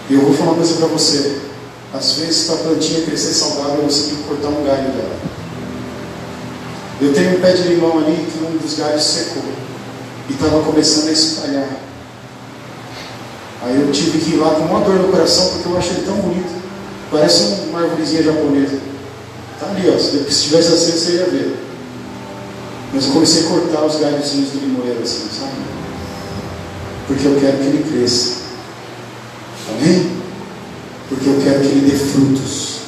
E 0.10 0.14
eu 0.14 0.22
vou 0.22 0.34
falar 0.34 0.52
uma 0.52 0.58
coisa 0.58 0.76
para 0.76 0.88
você. 0.88 1.40
Às 1.92 2.12
vezes, 2.14 2.46
para 2.46 2.56
a 2.56 2.58
plantinha 2.60 3.02
crescer 3.02 3.34
saudável, 3.34 3.84
você 3.84 4.10
tem 4.10 4.18
que 4.18 4.24
cortar 4.24 4.50
um 4.50 4.64
galho 4.64 4.92
dela. 4.92 5.16
Eu 7.02 7.14
tenho 7.14 7.38
um 7.38 7.42
pé 7.42 7.54
de 7.54 7.64
limão 7.64 7.98
ali 7.98 8.28
que 8.32 8.44
um 8.44 8.58
dos 8.58 8.76
galhos 8.78 9.04
secou. 9.04 9.44
E 10.30 10.34
estava 10.34 10.62
começando 10.62 11.08
a 11.08 11.12
espalhar. 11.12 11.70
Aí 13.64 13.82
eu 13.82 13.92
tive 13.92 14.20
que 14.20 14.36
ir 14.36 14.38
lá 14.38 14.52
com 14.52 14.62
uma 14.62 14.82
dor 14.82 14.96
no 14.96 15.08
coração, 15.08 15.50
porque 15.50 15.68
eu 15.68 15.78
achei 15.78 15.94
ele 15.94 16.06
tão 16.06 16.16
bonito. 16.16 16.62
Parece 17.12 17.44
uma 17.70 17.82
árvorezinha 17.82 18.22
japonesa. 18.22 18.89
Está 19.60 19.72
ali, 19.72 19.90
ó. 19.94 20.00
Se 20.00 20.44
tivesse 20.44 20.72
assim, 20.72 20.92
você 20.94 21.12
ia 21.18 21.26
ver. 21.26 21.58
Mas 22.94 23.06
eu 23.06 23.12
comecei 23.12 23.44
a 23.44 23.50
cortar 23.50 23.86
os 23.86 24.00
galhozinhos 24.00 24.52
do 24.52 24.60
limoeiro 24.60 25.04
assim, 25.04 25.28
sabe? 25.38 25.52
Porque 27.08 27.28
eu 27.28 27.38
quero 27.42 27.58
que 27.58 27.64
ele 27.66 27.92
cresça. 27.92 28.38
Amém? 29.70 30.12
Porque 31.10 31.28
eu 31.28 31.42
quero 31.44 31.60
que 31.60 31.68
ele 31.68 31.92
dê 31.92 31.98
frutos. 31.98 32.80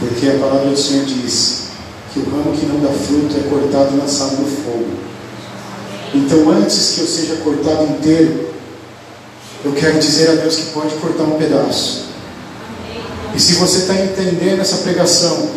Porque 0.00 0.28
a 0.30 0.38
palavra 0.40 0.70
do 0.70 0.76
Senhor 0.76 1.06
diz 1.06 1.68
que 2.12 2.18
o 2.18 2.24
ramo 2.24 2.56
que 2.56 2.66
não 2.66 2.80
dá 2.80 2.90
fruto 2.90 3.36
é 3.36 3.48
cortado 3.48 3.94
e 3.94 4.00
lançado 4.00 4.36
no 4.36 4.46
fogo. 4.46 4.96
Então, 6.12 6.50
antes 6.50 6.94
que 6.94 7.02
eu 7.02 7.06
seja 7.06 7.36
cortado 7.36 7.84
inteiro, 7.84 8.50
eu 9.64 9.72
quero 9.72 9.98
dizer 10.00 10.30
a 10.30 10.34
Deus 10.34 10.56
que 10.56 10.72
pode 10.72 10.94
cortar 10.96 11.22
um 11.22 11.38
pedaço. 11.38 12.15
E 13.36 13.40
se 13.40 13.52
você 13.56 13.80
está 13.80 13.94
entendendo 13.94 14.60
essa 14.60 14.78
pregação 14.78 15.50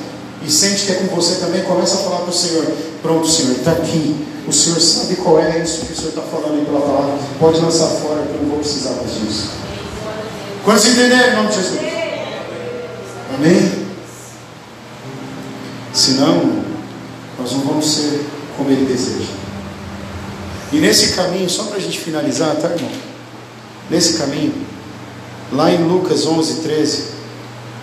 e 0.45 0.51
sente 0.51 0.85
que 0.85 0.91
é 0.91 0.95
com 0.95 1.15
você 1.15 1.35
também, 1.35 1.63
começa 1.63 1.95
a 1.95 1.99
falar 1.99 2.17
para 2.17 2.29
o 2.29 2.33
Senhor: 2.33 2.65
Pronto, 3.01 3.25
Senhor, 3.25 3.53
está 3.53 3.71
aqui. 3.71 4.27
O 4.45 4.51
Senhor 4.51 4.81
sabe 4.81 5.15
qual 5.15 5.39
é 5.39 5.63
isso 5.63 5.85
que 5.85 5.93
o 5.93 5.95
Senhor 5.95 6.09
está 6.09 6.21
falando 6.23 6.59
aí 6.59 6.65
pela 6.65 6.81
palavra. 6.81 7.17
Pode 7.39 7.59
lançar 7.61 7.87
fora, 7.87 8.23
que 8.23 8.33
eu 8.33 8.41
não 8.41 8.49
vou 8.49 8.59
precisar 8.59 8.91
mais 8.91 9.13
disso. 9.13 9.49
Quantos 10.65 10.85
entenderam 10.87 11.31
em 11.31 11.35
nome 11.37 11.47
de 11.47 11.55
Jesus? 11.55 11.79
Amém? 13.35 13.85
Senão, 15.93 16.63
nós 17.39 17.51
não 17.53 17.61
vamos 17.61 17.85
ser 17.85 18.25
como 18.57 18.69
Ele 18.71 18.85
deseja. 18.85 19.31
E 20.73 20.77
nesse 20.77 21.13
caminho, 21.13 21.49
só 21.49 21.63
para 21.63 21.77
a 21.77 21.79
gente 21.79 21.99
finalizar, 21.99 22.55
tá, 22.57 22.69
irmão? 22.69 22.91
Nesse 23.89 24.17
caminho, 24.17 24.53
lá 25.53 25.71
em 25.71 25.83
Lucas 25.83 26.25
11, 26.25 26.55
13. 26.61 27.18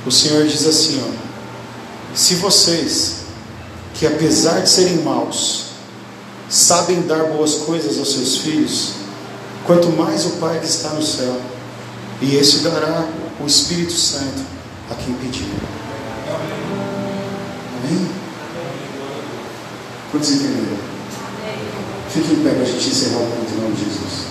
O 0.06 0.10
Senhor 0.10 0.46
diz 0.46 0.64
assim: 0.64 1.02
ó, 1.04 1.10
se 2.14 2.36
vocês, 2.36 3.16
que 3.94 4.06
apesar 4.06 4.60
de 4.60 4.68
serem 4.68 4.98
maus, 4.98 5.66
sabem 6.48 7.02
dar 7.02 7.24
boas 7.24 7.54
coisas 7.54 7.98
aos 7.98 8.12
seus 8.12 8.38
filhos, 8.38 8.90
quanto 9.66 9.88
mais 9.88 10.24
o 10.24 10.30
Pai 10.38 10.60
que 10.60 10.66
está 10.66 10.90
no 10.90 11.02
céu, 11.02 11.40
e 12.22 12.36
esse 12.36 12.58
dará 12.58 13.08
o 13.40 13.46
Espírito 13.46 13.92
Santo 13.92 14.42
a 14.90 14.94
quem 14.94 15.12
pedir. 15.14 15.48
Amém? 17.84 18.08
Quantos 20.12 20.30
entenderam? 20.30 20.78
Fique 22.10 22.32
em 22.32 22.42
pé 22.44 22.50
para 22.50 22.62
a 22.62 22.64
gente 22.64 22.88
encerrar 22.88 23.18
o 23.18 23.26
culto 23.26 23.52
em 23.52 23.60
nome 23.60 23.74
de 23.74 23.84
Jesus. 23.84 24.26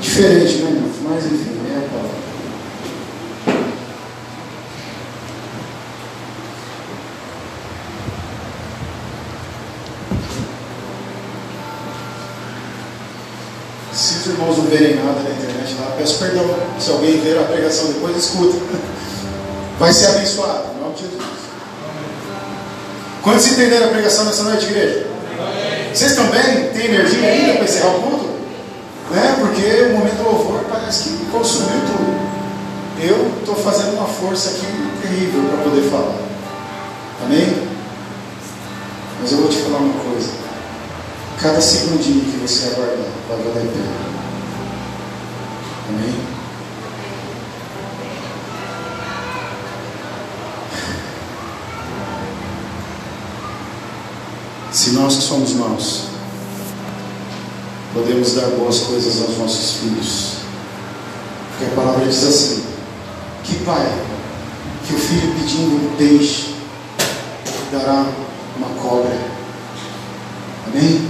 Diferente, 0.00 0.62
né? 0.62 0.92
Mas 1.04 1.24
enfim, 1.26 1.60
é 1.70 1.78
a 1.78 1.88
palavra. 1.88 2.22
Se 13.92 14.14
os 14.14 14.26
irmãos 14.26 14.58
não 14.58 14.64
verem 14.64 14.96
nada 14.96 15.22
na 15.22 15.30
internet 15.30 15.74
lá, 15.78 15.94
peço 15.96 16.18
perdão. 16.18 16.44
Se 16.80 16.90
alguém 16.90 17.20
ver 17.20 17.38
a 17.38 17.44
depois, 17.88 18.16
escuta. 18.16 18.56
Vai 19.78 19.92
ser 19.92 20.06
abençoado, 20.06 20.64
em 20.76 20.82
nome 20.82 20.94
de 20.94 21.02
Jesus. 21.02 21.22
Quantos 23.22 23.46
entenderam 23.46 23.86
a 23.86 23.90
pregação 23.90 24.24
nessa 24.24 24.42
noite, 24.42 24.66
igreja? 24.66 25.06
Vocês 25.92 26.14
também 26.14 26.70
têm 26.72 26.86
energia 26.86 27.28
ainda 27.28 27.54
para 27.54 27.64
encerrar 27.64 27.88
o 27.88 28.02
culto? 28.02 28.24
Né? 29.10 29.36
Porque 29.38 29.82
o 29.82 29.98
momento 29.98 30.16
do 30.16 30.24
louvor 30.24 30.64
parece 30.70 31.10
que 31.10 31.26
consumiu 31.26 31.80
tudo. 31.86 32.32
Eu 33.00 33.32
estou 33.40 33.54
fazendo 33.56 33.94
uma 33.94 34.06
força 34.06 34.50
aqui 34.50 34.66
terrível 35.02 35.42
para 35.50 35.64
poder 35.64 35.90
falar. 35.90 36.14
Amém? 37.24 37.68
Mas 39.20 39.32
eu 39.32 39.38
vou 39.38 39.48
te 39.48 39.58
falar 39.58 39.78
uma 39.78 40.00
coisa. 40.02 40.30
Cada 41.40 41.60
segundinho 41.60 42.24
que 42.24 42.38
você 42.38 42.68
aguardar 42.68 43.06
vai 43.28 43.38
valer 43.38 43.68
a 43.68 43.72
pena. 43.72 44.12
Amém? 45.88 46.31
Nós 55.12 55.24
que 55.24 55.28
somos 55.28 55.52
maus, 55.52 56.04
podemos 57.92 58.32
dar 58.32 58.46
boas 58.52 58.78
coisas 58.78 59.20
aos 59.20 59.36
nossos 59.36 59.72
filhos. 59.72 60.36
Porque 61.50 61.70
a 61.70 61.76
palavra 61.76 62.06
diz 62.06 62.24
assim: 62.24 62.64
que 63.44 63.56
pai, 63.56 63.92
que 64.86 64.94
o 64.94 64.98
filho 64.98 65.34
pedindo 65.34 65.76
um 65.76 65.96
peixe, 65.98 66.54
dará 67.70 68.06
uma 68.56 68.68
cobra. 68.80 69.12
Amém? 70.68 71.06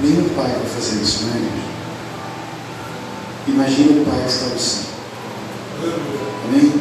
Nenhum 0.00 0.28
pai 0.30 0.50
vai 0.50 0.66
fazer 0.66 1.02
isso, 1.02 1.24
né, 1.26 1.36
igreja? 1.36 1.66
Imagina 3.48 4.00
o 4.00 4.04
pai 4.06 4.22
que 4.22 4.32
está 4.32 4.46
no 4.46 4.58
céu. 4.58 4.82
Amém? 6.46 6.72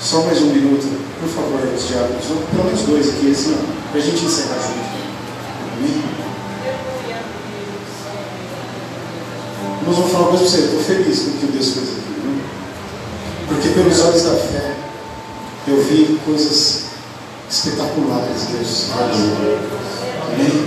Só 0.00 0.22
mais 0.22 0.40
um 0.40 0.52
minuto, 0.52 0.95
por 1.20 1.28
favor, 1.28 1.60
os 1.74 1.88
diáconos. 1.88 2.24
Pelo 2.50 2.64
menos 2.64 2.82
dois 2.82 3.08
aqui, 3.08 3.30
assim, 3.30 3.56
para 3.90 4.00
a 4.00 4.04
gente 4.04 4.24
encerrar 4.24 4.56
junto. 4.56 4.96
Amém? 5.76 6.02
Nós 9.86 9.96
vamos 9.96 10.12
falar 10.12 10.28
uma 10.28 10.38
coisa 10.38 10.44
para 10.44 10.58
você. 10.58 10.64
Estou 10.64 10.80
feliz 10.80 11.18
com 11.20 11.30
o 11.30 11.34
que 11.34 11.46
Deus 11.46 11.72
fez 11.72 11.88
aqui. 11.88 12.02
Viu? 12.22 12.40
Porque 13.48 13.68
pelos 13.68 14.00
olhos 14.00 14.22
da 14.22 14.34
fé, 14.34 14.76
eu 15.68 15.82
vi 15.82 16.20
coisas 16.24 16.86
espetaculares 17.48 18.42
Deus. 18.52 18.86
Amém? 18.92 20.66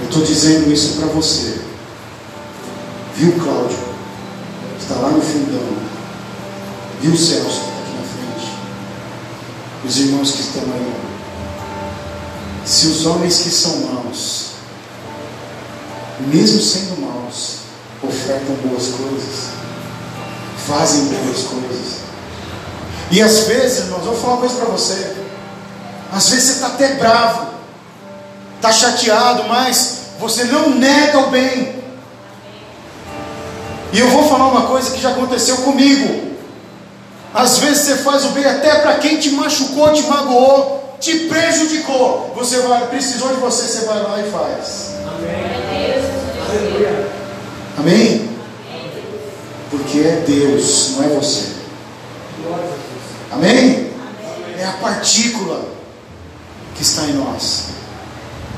Eu 0.00 0.06
estou 0.06 0.22
dizendo 0.22 0.72
isso 0.72 1.00
para 1.00 1.06
você. 1.06 1.60
Viu 3.16 3.32
Cláudio, 3.32 3.78
que 4.76 4.82
está 4.82 4.96
lá 4.96 5.10
no 5.10 5.22
fundão. 5.22 5.94
Viu 7.04 7.12
o 7.12 7.18
Celso, 7.18 7.60
que 7.60 7.66
está 7.66 7.80
aqui 7.82 7.96
na 7.98 8.02
frente. 8.02 8.52
Os 9.84 9.98
irmãos 9.98 10.30
que 10.30 10.40
estão 10.40 10.62
aí. 10.62 10.94
Se 12.64 12.86
os 12.86 13.04
homens 13.04 13.40
que 13.40 13.50
são 13.50 13.76
maus, 13.82 14.52
mesmo 16.20 16.62
sendo 16.62 17.02
maus, 17.02 17.56
ofertam 18.02 18.54
boas 18.64 18.86
coisas, 18.86 19.50
fazem 20.66 21.04
boas 21.08 21.42
coisas. 21.42 21.98
E 23.10 23.20
às 23.20 23.40
vezes, 23.40 23.80
irmãos, 23.80 24.04
vou 24.06 24.16
falar 24.16 24.32
uma 24.32 24.40
coisa 24.40 24.54
para 24.54 24.70
você. 24.70 25.14
Às 26.10 26.30
vezes 26.30 26.44
você 26.44 26.52
está 26.52 26.68
até 26.68 26.94
bravo, 26.94 27.48
está 28.56 28.72
chateado, 28.72 29.44
mas 29.46 29.98
você 30.18 30.44
não 30.44 30.70
nega 30.70 31.18
o 31.18 31.30
bem. 31.30 31.84
E 33.92 33.98
eu 33.98 34.08
vou 34.08 34.26
falar 34.26 34.48
uma 34.48 34.62
coisa 34.68 34.90
que 34.90 35.02
já 35.02 35.10
aconteceu 35.10 35.58
comigo. 35.58 36.33
Às 37.34 37.58
vezes 37.58 37.78
você 37.78 37.96
faz 37.96 38.24
o 38.26 38.28
bem 38.28 38.44
até 38.44 38.76
para 38.76 38.98
quem 38.98 39.18
te 39.18 39.30
machucou, 39.30 39.92
te 39.92 40.02
magoou, 40.02 40.96
te 41.00 41.26
prejudicou. 41.26 42.32
Você 42.36 42.60
vai, 42.60 42.86
precisou 42.86 43.34
de 43.34 43.40
você, 43.40 43.64
você 43.64 43.86
vai 43.86 44.00
lá 44.02 44.20
e 44.20 44.30
faz. 44.30 44.92
Amém? 45.08 45.44
Amém? 47.76 48.30
Porque 49.68 49.98
é 49.98 50.22
Deus, 50.24 50.92
não 50.96 51.04
é 51.04 51.08
você. 51.08 51.54
Amém? 53.32 53.90
É 54.56 54.64
a 54.64 54.72
partícula 54.74 55.64
que 56.76 56.82
está 56.82 57.02
em 57.02 57.14
nós. 57.14 57.64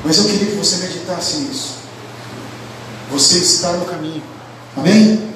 Mas 0.05 0.19
eu 0.19 0.25
queria 0.25 0.51
que 0.51 0.55
você 0.55 0.77
meditasse 0.77 1.37
nisso. 1.37 1.77
Você 3.09 3.39
está 3.39 3.71
no 3.73 3.85
caminho. 3.85 4.21
Amém? 4.75 5.33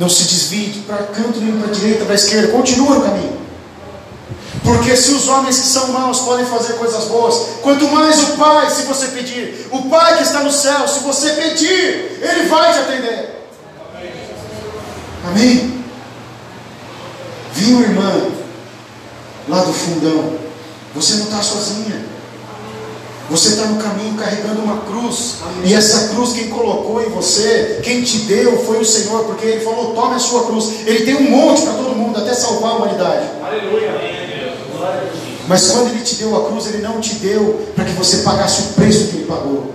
Não 0.00 0.08
se 0.08 0.24
desvie 0.24 0.82
para 0.86 0.96
canto 0.96 1.38
nem 1.38 1.60
para 1.60 1.70
direita, 1.70 2.06
para 2.06 2.14
esquerda. 2.14 2.48
Continua 2.48 2.94
no 2.94 3.02
caminho. 3.02 3.38
Porque 4.64 4.96
se 4.96 5.10
os 5.10 5.28
homens 5.28 5.58
que 5.58 5.66
são 5.66 5.88
maus 5.88 6.20
podem 6.20 6.46
fazer 6.46 6.72
coisas 6.74 7.04
boas, 7.04 7.60
quanto 7.60 7.86
mais 7.88 8.18
o 8.22 8.26
Pai, 8.38 8.70
se 8.70 8.84
você 8.84 9.08
pedir, 9.08 9.68
o 9.70 9.90
Pai 9.90 10.16
que 10.16 10.22
está 10.22 10.42
no 10.42 10.50
céu, 10.50 10.88
se 10.88 11.00
você 11.00 11.32
pedir, 11.32 12.18
Ele 12.22 12.48
vai 12.48 12.72
te 12.72 12.78
atender. 12.78 13.46
Amém? 15.26 15.84
Viu, 17.52 17.82
irmã, 17.82 18.26
lá 19.48 19.62
do 19.64 19.72
fundão? 19.74 20.38
Você 20.94 21.16
não 21.16 21.24
está 21.24 21.42
sozinha. 21.42 22.06
Você 23.30 23.50
está 23.50 23.66
no 23.66 23.80
caminho 23.80 24.16
carregando 24.16 24.60
uma 24.60 24.78
cruz. 24.78 25.36
Amém. 25.40 25.70
E 25.70 25.74
essa 25.74 26.08
cruz, 26.08 26.32
quem 26.32 26.48
colocou 26.48 27.00
em 27.00 27.08
você, 27.10 27.80
quem 27.82 28.02
te 28.02 28.18
deu, 28.20 28.58
foi 28.64 28.80
o 28.80 28.84
Senhor, 28.84 29.24
porque 29.24 29.46
Ele 29.46 29.64
falou: 29.64 29.94
tome 29.94 30.16
a 30.16 30.18
sua 30.18 30.46
cruz. 30.46 30.68
Ele 30.84 31.04
tem 31.04 31.14
um 31.14 31.30
monte 31.30 31.62
para 31.62 31.74
todo 31.74 31.94
mundo, 31.94 32.18
até 32.18 32.34
salvar 32.34 32.72
a 32.72 32.74
humanidade. 32.76 33.28
Aleluia. 33.40 33.92
Mas 35.46 35.70
quando 35.70 35.90
Ele 35.90 36.02
te 36.02 36.16
deu 36.16 36.36
a 36.36 36.48
cruz, 36.48 36.66
Ele 36.66 36.82
não 36.82 37.00
te 37.00 37.14
deu 37.16 37.68
para 37.76 37.84
que 37.84 37.92
você 37.92 38.18
pagasse 38.18 38.62
o 38.62 38.64
preço 38.74 39.08
que 39.08 39.16
Ele 39.18 39.26
pagou. 39.26 39.74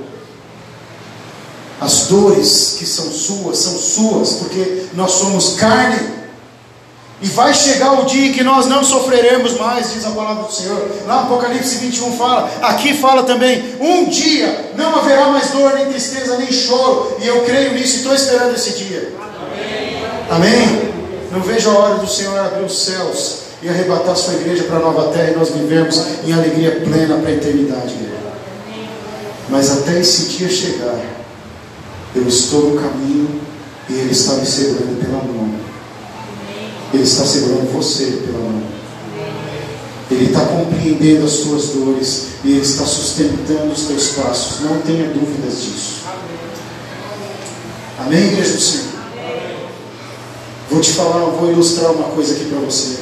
As 1.80 2.08
dores 2.08 2.76
que 2.78 2.86
são 2.86 3.06
suas, 3.06 3.58
são 3.58 3.78
suas, 3.78 4.32
porque 4.34 4.84
nós 4.94 5.12
somos 5.12 5.56
carne. 5.56 6.15
E 7.22 7.28
vai 7.28 7.54
chegar 7.54 7.94
o 7.94 8.06
dia 8.06 8.28
em 8.28 8.34
que 8.34 8.44
nós 8.44 8.68
não 8.68 8.84
sofreremos 8.84 9.58
mais, 9.58 9.94
diz 9.94 10.06
a 10.06 10.12
palavra 10.12 10.44
do 10.44 10.52
Senhor. 10.52 10.90
Lá 11.08 11.22
Apocalipse 11.22 11.78
21 11.78 12.18
fala, 12.18 12.52
aqui 12.62 12.94
fala 12.94 13.24
também: 13.24 13.64
um 13.80 14.06
dia 14.06 14.72
não 14.76 14.96
haverá 14.96 15.28
mais 15.28 15.50
dor, 15.52 15.74
nem 15.76 15.86
tristeza, 15.86 16.38
nem 16.38 16.52
choro. 16.52 17.18
E 17.22 17.28
eu 17.28 17.44
creio 17.44 17.74
nisso 17.74 17.96
e 17.96 17.98
estou 17.98 18.14
esperando 18.14 18.54
esse 18.56 18.72
dia. 18.72 19.14
Amém. 19.20 20.04
Amém? 20.30 20.94
Não 21.32 21.42
vejo 21.42 21.70
a 21.70 21.74
hora 21.74 21.96
do 21.96 22.08
Senhor 22.08 22.38
abrir 22.38 22.66
os 22.66 22.84
céus 22.84 23.46
e 23.62 23.70
arrebatar 23.70 24.16
sua 24.16 24.34
igreja 24.36 24.64
para 24.64 24.78
a 24.78 24.80
nova 24.80 25.12
terra 25.14 25.32
e 25.32 25.36
nós 25.36 25.50
vivemos 25.50 26.02
em 26.26 26.34
alegria 26.34 26.82
plena 26.82 27.18
para 27.18 27.30
a 27.30 27.34
eternidade. 27.34 27.96
Mas 29.50 29.72
até 29.72 30.00
esse 30.00 30.26
dia 30.26 30.50
chegar, 30.50 31.00
eu 32.16 32.28
estou 32.28 32.72
no 32.72 32.82
caminho 32.82 33.42
e 33.90 33.94
Ele 33.94 34.12
está 34.12 34.34
me 34.34 34.46
segurando 34.46 35.00
pela 35.00 35.24
mão. 35.24 35.45
Ele 36.94 37.04
está 37.04 37.26
segurando 37.26 37.72
você 37.74 38.06
pela 38.26 38.40
mão. 38.40 38.64
Ele 40.12 40.26
está 40.26 40.42
compreendendo 40.42 41.26
as 41.26 41.38
tuas 41.38 41.70
dores 41.70 42.28
e 42.44 42.52
Ele 42.52 42.62
está 42.62 42.86
sustentando 42.86 43.72
os 43.72 43.84
teus 43.84 44.10
passos. 44.10 44.62
Não 44.62 44.80
tenha 44.82 45.10
dúvidas 45.10 45.62
disso. 45.62 46.02
Amém, 48.00 48.28
igreja 48.28 48.54
do 48.54 48.62
Senhor? 48.62 48.86
Vou 50.70 50.82
te 50.82 50.92
falar, 50.92 51.26
vou 51.26 51.52
ilustrar 51.52 51.92
uma 51.92 52.10
coisa 52.10 52.36
aqui 52.36 52.46
para 52.46 52.60
você. 52.60 52.98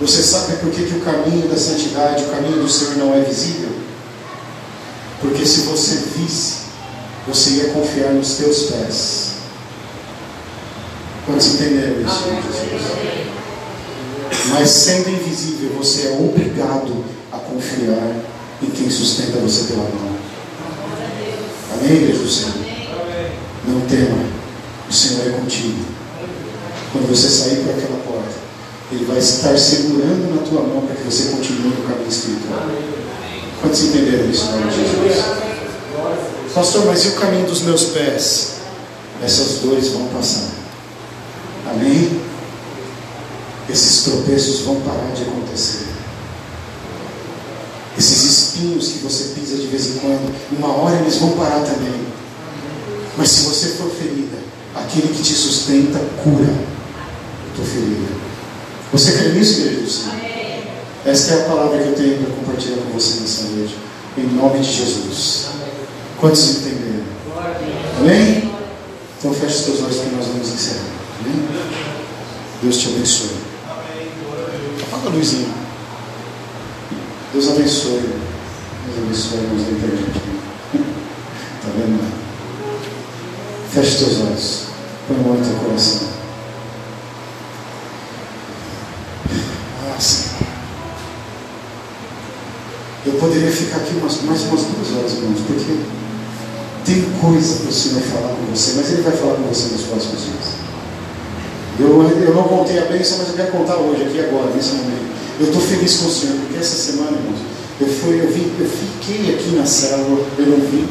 Você 0.00 0.22
sabe 0.22 0.56
por 0.56 0.70
que, 0.70 0.84
que 0.84 0.96
o 0.96 1.00
caminho 1.00 1.48
da 1.48 1.56
santidade, 1.56 2.24
o 2.24 2.28
caminho 2.28 2.62
do 2.62 2.68
Senhor 2.68 2.96
não 2.96 3.14
é 3.14 3.20
visível? 3.20 3.70
Porque 5.20 5.46
se 5.46 5.60
você 5.60 5.96
visse, 6.16 6.54
você 7.26 7.50
ia 7.50 7.68
confiar 7.70 8.12
nos 8.12 8.34
teus 8.34 8.70
pés. 8.70 9.31
Quantos 11.26 11.54
entenderam 11.54 12.00
isso? 12.00 12.24
Jesus? 12.70 13.32
Mas 14.48 14.70
sendo 14.70 15.08
invisível, 15.10 15.70
você 15.78 16.08
é 16.08 16.10
obrigado 16.18 17.04
a 17.30 17.38
confiar 17.38 18.16
em 18.60 18.70
quem 18.70 18.90
sustenta 18.90 19.38
você 19.38 19.72
pela 19.72 19.84
mão. 19.84 20.16
Amém, 21.74 21.96
igreja 21.96 22.18
do 22.18 22.28
Senhor? 22.28 22.54
Não 23.68 23.80
tema, 23.82 24.18
o 24.88 24.92
Senhor 24.92 25.28
é 25.28 25.30
contigo. 25.30 25.84
Quando 26.92 27.08
você 27.08 27.28
sair 27.28 27.62
por 27.62 27.70
aquela 27.70 27.98
porta, 28.04 28.34
Ele 28.90 29.04
vai 29.04 29.18
estar 29.18 29.56
segurando 29.56 30.34
na 30.34 30.42
tua 30.42 30.62
mão 30.62 30.86
para 30.86 30.96
que 30.96 31.04
você 31.04 31.30
continue 31.30 31.68
no 31.68 31.88
caminho 31.88 32.08
espiritual. 32.08 32.66
Quantos 33.60 33.84
entenderam 33.84 34.28
isso, 34.28 34.46
nome 34.46 34.70
de 34.70 34.76
Jesus? 34.76 35.24
Pastor, 36.52 36.84
mas 36.86 37.04
e 37.04 37.08
o 37.08 37.12
caminho 37.12 37.46
dos 37.46 37.62
meus 37.62 37.84
pés? 37.84 38.54
Essas 39.22 39.60
dores 39.60 39.88
vão 39.88 40.08
passar. 40.08 40.61
Amém? 41.72 42.20
Esses 43.68 44.04
tropeços 44.04 44.60
vão 44.60 44.80
parar 44.82 45.12
de 45.14 45.22
acontecer. 45.22 45.86
Esses 47.98 48.24
espinhos 48.24 48.88
que 48.88 48.98
você 48.98 49.34
pisa 49.34 49.56
de 49.56 49.66
vez 49.66 49.86
em 49.88 49.98
quando, 49.98 50.34
uma 50.58 50.68
hora 50.68 50.96
eles 50.96 51.16
vão 51.16 51.32
parar 51.32 51.60
também. 51.60 52.06
Mas 53.16 53.30
se 53.30 53.44
você 53.44 53.68
for 53.68 53.90
ferida, 53.90 54.38
aquele 54.74 55.08
que 55.08 55.22
te 55.22 55.34
sustenta 55.34 55.98
cura 56.22 56.50
a 56.50 57.56
tua 57.56 57.64
ferida. 57.64 58.08
Você 58.92 59.12
crê 59.12 59.28
nisso, 59.30 59.54
Senhor? 59.54 60.22
Esta 61.04 61.34
é 61.34 61.40
a 61.40 61.48
palavra 61.48 61.78
que 61.78 61.88
eu 61.88 61.94
tenho 61.94 62.18
para 62.18 62.34
compartilhar 62.36 62.76
com 62.76 62.92
você 62.92 63.20
nessa 63.20 63.42
noite. 63.44 63.76
Em 64.16 64.26
nome 64.36 64.60
de 64.60 64.72
Jesus. 64.72 65.46
Quantos 66.20 66.50
entenderam? 66.50 67.04
Amém? 67.98 68.50
Então 69.18 69.34
feche 69.34 69.56
os 69.56 69.62
teus 69.62 69.82
olhos 69.82 69.96
que 69.96 70.14
nós 70.14 70.26
vamos 70.26 70.48
encerrar. 70.48 71.01
Amém? 71.24 71.48
Deus 72.62 72.76
te 72.78 72.88
abençoe. 72.88 73.36
Apaga 74.82 75.08
a 75.08 75.12
luzinha. 75.12 75.48
Deus 77.32 77.48
abençoe. 77.48 78.10
Deus 78.86 78.98
abençoe 78.98 79.38
da 79.38 79.70
internet. 79.70 80.20
Está 80.74 81.68
vendo? 81.78 82.12
Feche 83.70 83.98
teus 83.98 84.20
olhos. 84.20 84.62
Põe 85.06 85.16
o 85.16 85.34
no 85.34 85.44
teu 85.44 85.58
coração. 85.58 86.08
Ah, 89.84 90.00
Senhor. 90.00 90.32
Eu 93.04 93.12
poderia 93.14 93.50
ficar 93.50 93.78
aqui 93.78 93.94
umas, 93.94 94.22
mais 94.22 94.42
umas 94.42 94.60
duas 94.62 94.96
horas, 94.96 95.12
irmãos, 95.12 95.40
porque 95.46 95.80
tem 96.84 97.02
coisa 97.20 97.60
que 97.60 97.68
o 97.68 97.72
Senhor 97.72 98.02
falar 98.02 98.34
com 98.34 98.54
você, 98.54 98.74
mas 98.76 98.92
Ele 98.92 99.02
vai 99.02 99.12
falar 99.12 99.34
com 99.34 99.42
você 99.42 99.72
nos 99.72 99.82
próximos 99.82 100.22
dias. 100.22 100.61
Eu, 101.78 102.02
eu 102.02 102.34
não 102.34 102.44
contei 102.44 102.78
a 102.78 102.84
bênção, 102.84 103.18
mas 103.18 103.28
eu 103.28 103.34
quero 103.34 103.52
contar 103.52 103.76
hoje, 103.76 104.02
aqui 104.02 104.20
agora, 104.20 104.50
nesse 104.54 104.72
momento. 104.72 105.12
Eu 105.40 105.46
estou 105.46 105.62
feliz 105.62 105.96
com 105.96 106.06
o 106.06 106.10
Senhor, 106.10 106.36
porque 106.36 106.58
essa 106.58 106.76
semana, 106.76 107.16
irmãos, 107.16 107.40
eu, 107.80 107.86
fui, 107.88 108.20
eu, 108.20 108.28
vim, 108.28 108.52
eu 108.60 108.68
fiquei 108.68 109.34
aqui 109.34 109.56
na 109.56 109.66
célula, 109.66 110.24
eu 110.38 110.46
não 110.46 110.58
vim. 110.58 110.86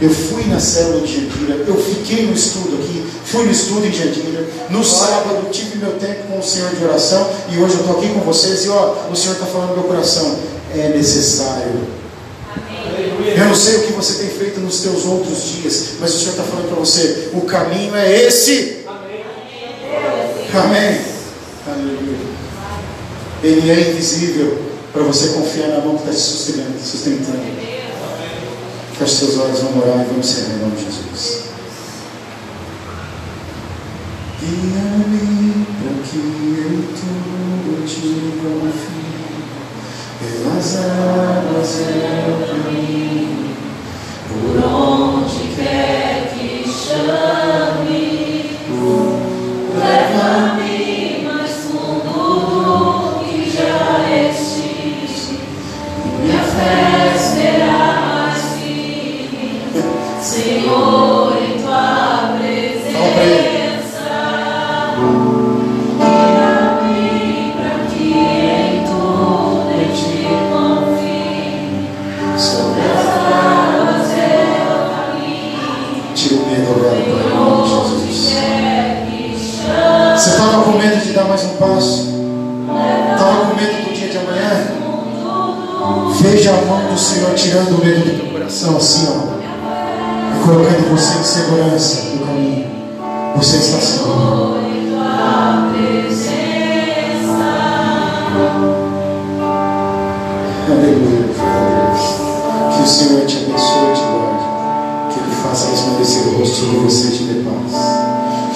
Eu 0.00 0.10
fui 0.10 0.44
na 0.46 0.58
célula 0.58 1.06
de 1.06 1.14
Jandira, 1.14 1.64
eu 1.64 1.76
fiquei 1.76 2.26
no 2.26 2.32
estudo 2.32 2.76
aqui, 2.82 3.04
fui 3.24 3.44
no 3.44 3.52
estudo 3.52 3.86
em 3.86 3.92
Jandira. 3.92 4.48
No 4.68 4.82
sábado 4.82 5.48
tive 5.52 5.78
meu 5.78 5.92
tempo 5.92 6.26
com 6.28 6.40
o 6.40 6.42
Senhor 6.42 6.74
de 6.74 6.82
oração 6.82 7.30
e 7.50 7.58
hoje 7.58 7.74
eu 7.74 7.80
estou 7.80 7.98
aqui 7.98 8.08
com 8.08 8.20
vocês 8.20 8.64
e 8.64 8.68
ó, 8.68 8.94
o 9.12 9.14
Senhor 9.14 9.34
está 9.34 9.46
falando 9.46 9.68
no 9.68 9.74
meu 9.76 9.84
coração. 9.84 10.38
É 10.74 10.88
necessário. 10.88 11.86
Eu 13.36 13.46
não 13.46 13.54
sei 13.54 13.76
o 13.76 13.82
que 13.82 13.92
você 13.92 14.14
tem 14.14 14.28
feito 14.28 14.58
nos 14.58 14.80
teus 14.80 15.04
outros 15.04 15.44
dias, 15.44 15.90
mas 16.00 16.14
o 16.14 16.18
Senhor 16.18 16.30
está 16.32 16.42
falando 16.42 16.68
para 16.68 16.80
você: 16.80 17.28
o 17.34 17.42
caminho 17.42 17.94
é 17.94 18.24
esse. 18.26 18.81
Amém. 20.54 21.00
Aleluia. 21.66 22.18
Ele 23.42 23.70
é 23.70 23.90
invisível 23.90 24.60
para 24.92 25.02
você 25.02 25.28
confiar 25.28 25.68
na 25.68 25.78
mão 25.80 25.96
que 25.96 26.02
está 26.02 26.10
te 26.10 26.20
sustentando. 26.20 26.78
sustentando. 26.78 27.40
Feche 28.98 29.14
seus 29.14 29.38
olhos, 29.38 29.60
vamos 29.60 29.82
orar 29.82 30.02
e 30.02 30.08
vamos 30.10 30.26
ser 30.26 30.42
em 30.42 30.58
nome 30.58 30.76
de 30.76 30.84
Jesus. 30.84 31.44
Guia-me 34.40 35.66
para 35.80 36.02
que 36.02 36.18
eu 36.18 36.84
tudo 37.00 37.86
te 37.86 38.00
confie. 38.42 39.02
Pelas 40.20 40.76
águas 40.76 41.80
é 41.80 42.26
o 42.28 42.46
caminho, 42.46 43.56
por 44.28 44.64
onde 44.64 45.56
quer 45.56 46.01
de 81.12 81.18
dar 81.18 81.24
mais 81.24 81.44
um 81.44 81.56
passo? 81.56 82.08
Estava 83.12 83.44
com 83.44 83.54
medo 83.54 83.84
do 83.84 83.92
dia 83.94 84.08
de 84.08 84.16
amanhã? 84.16 84.48
Veja 86.22 86.52
a 86.52 86.64
mão 86.64 86.90
do 86.90 86.98
Senhor 86.98 87.34
tirando 87.34 87.76
o 87.76 87.84
medo 87.84 88.00
do 88.00 88.18
teu 88.18 88.32
coração, 88.32 88.78
assim, 88.78 89.08
ó. 89.10 89.42
E 90.32 90.42
colocando 90.42 90.90
você 90.90 91.18
em 91.18 91.22
segurança 91.22 92.14
no 92.14 92.26
caminho. 92.26 92.66
Você 93.36 93.56
está 93.58 93.78
seguro. 93.78 94.41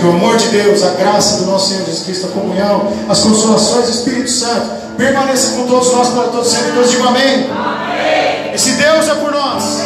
O 0.06 0.12
amor 0.12 0.36
de 0.36 0.48
Deus, 0.48 0.82
a 0.82 0.90
graça 0.90 1.38
do 1.38 1.50
nosso 1.50 1.68
Senhor 1.68 1.84
Jesus 1.86 2.04
Cristo, 2.04 2.26
a 2.26 2.30
comunhão, 2.30 2.92
as 3.08 3.20
consolações 3.20 3.86
do 3.86 3.90
Espírito 3.92 4.30
Santo 4.30 4.86
permaneça 4.96 5.56
com 5.56 5.66
todos 5.66 5.92
nós 5.92 6.08
para 6.08 6.24
todos 6.24 6.48
sempre. 6.48 6.72
Deus 6.72 6.90
diga 6.90 7.08
amém. 7.08 7.50
amém. 7.50 8.54
Esse 8.54 8.72
Deus 8.72 9.08
é 9.08 9.14
por 9.14 9.32
nós. 9.32 9.80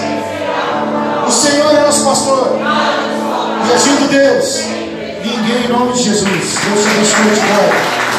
O 1.27 1.31
Senhor 1.31 1.75
é 1.75 1.81
nosso 1.81 2.05
pastor. 2.05 2.59
E 3.69 3.73
agindo 3.73 4.09
Deus, 4.09 4.61
ninguém 5.25 5.65
em 5.65 5.69
nome 5.69 5.93
de 5.93 6.03
Jesus. 6.03 6.25
Deus 6.25 6.83
te 6.83 6.89
abençoe, 6.89 7.35
te 7.35 8.10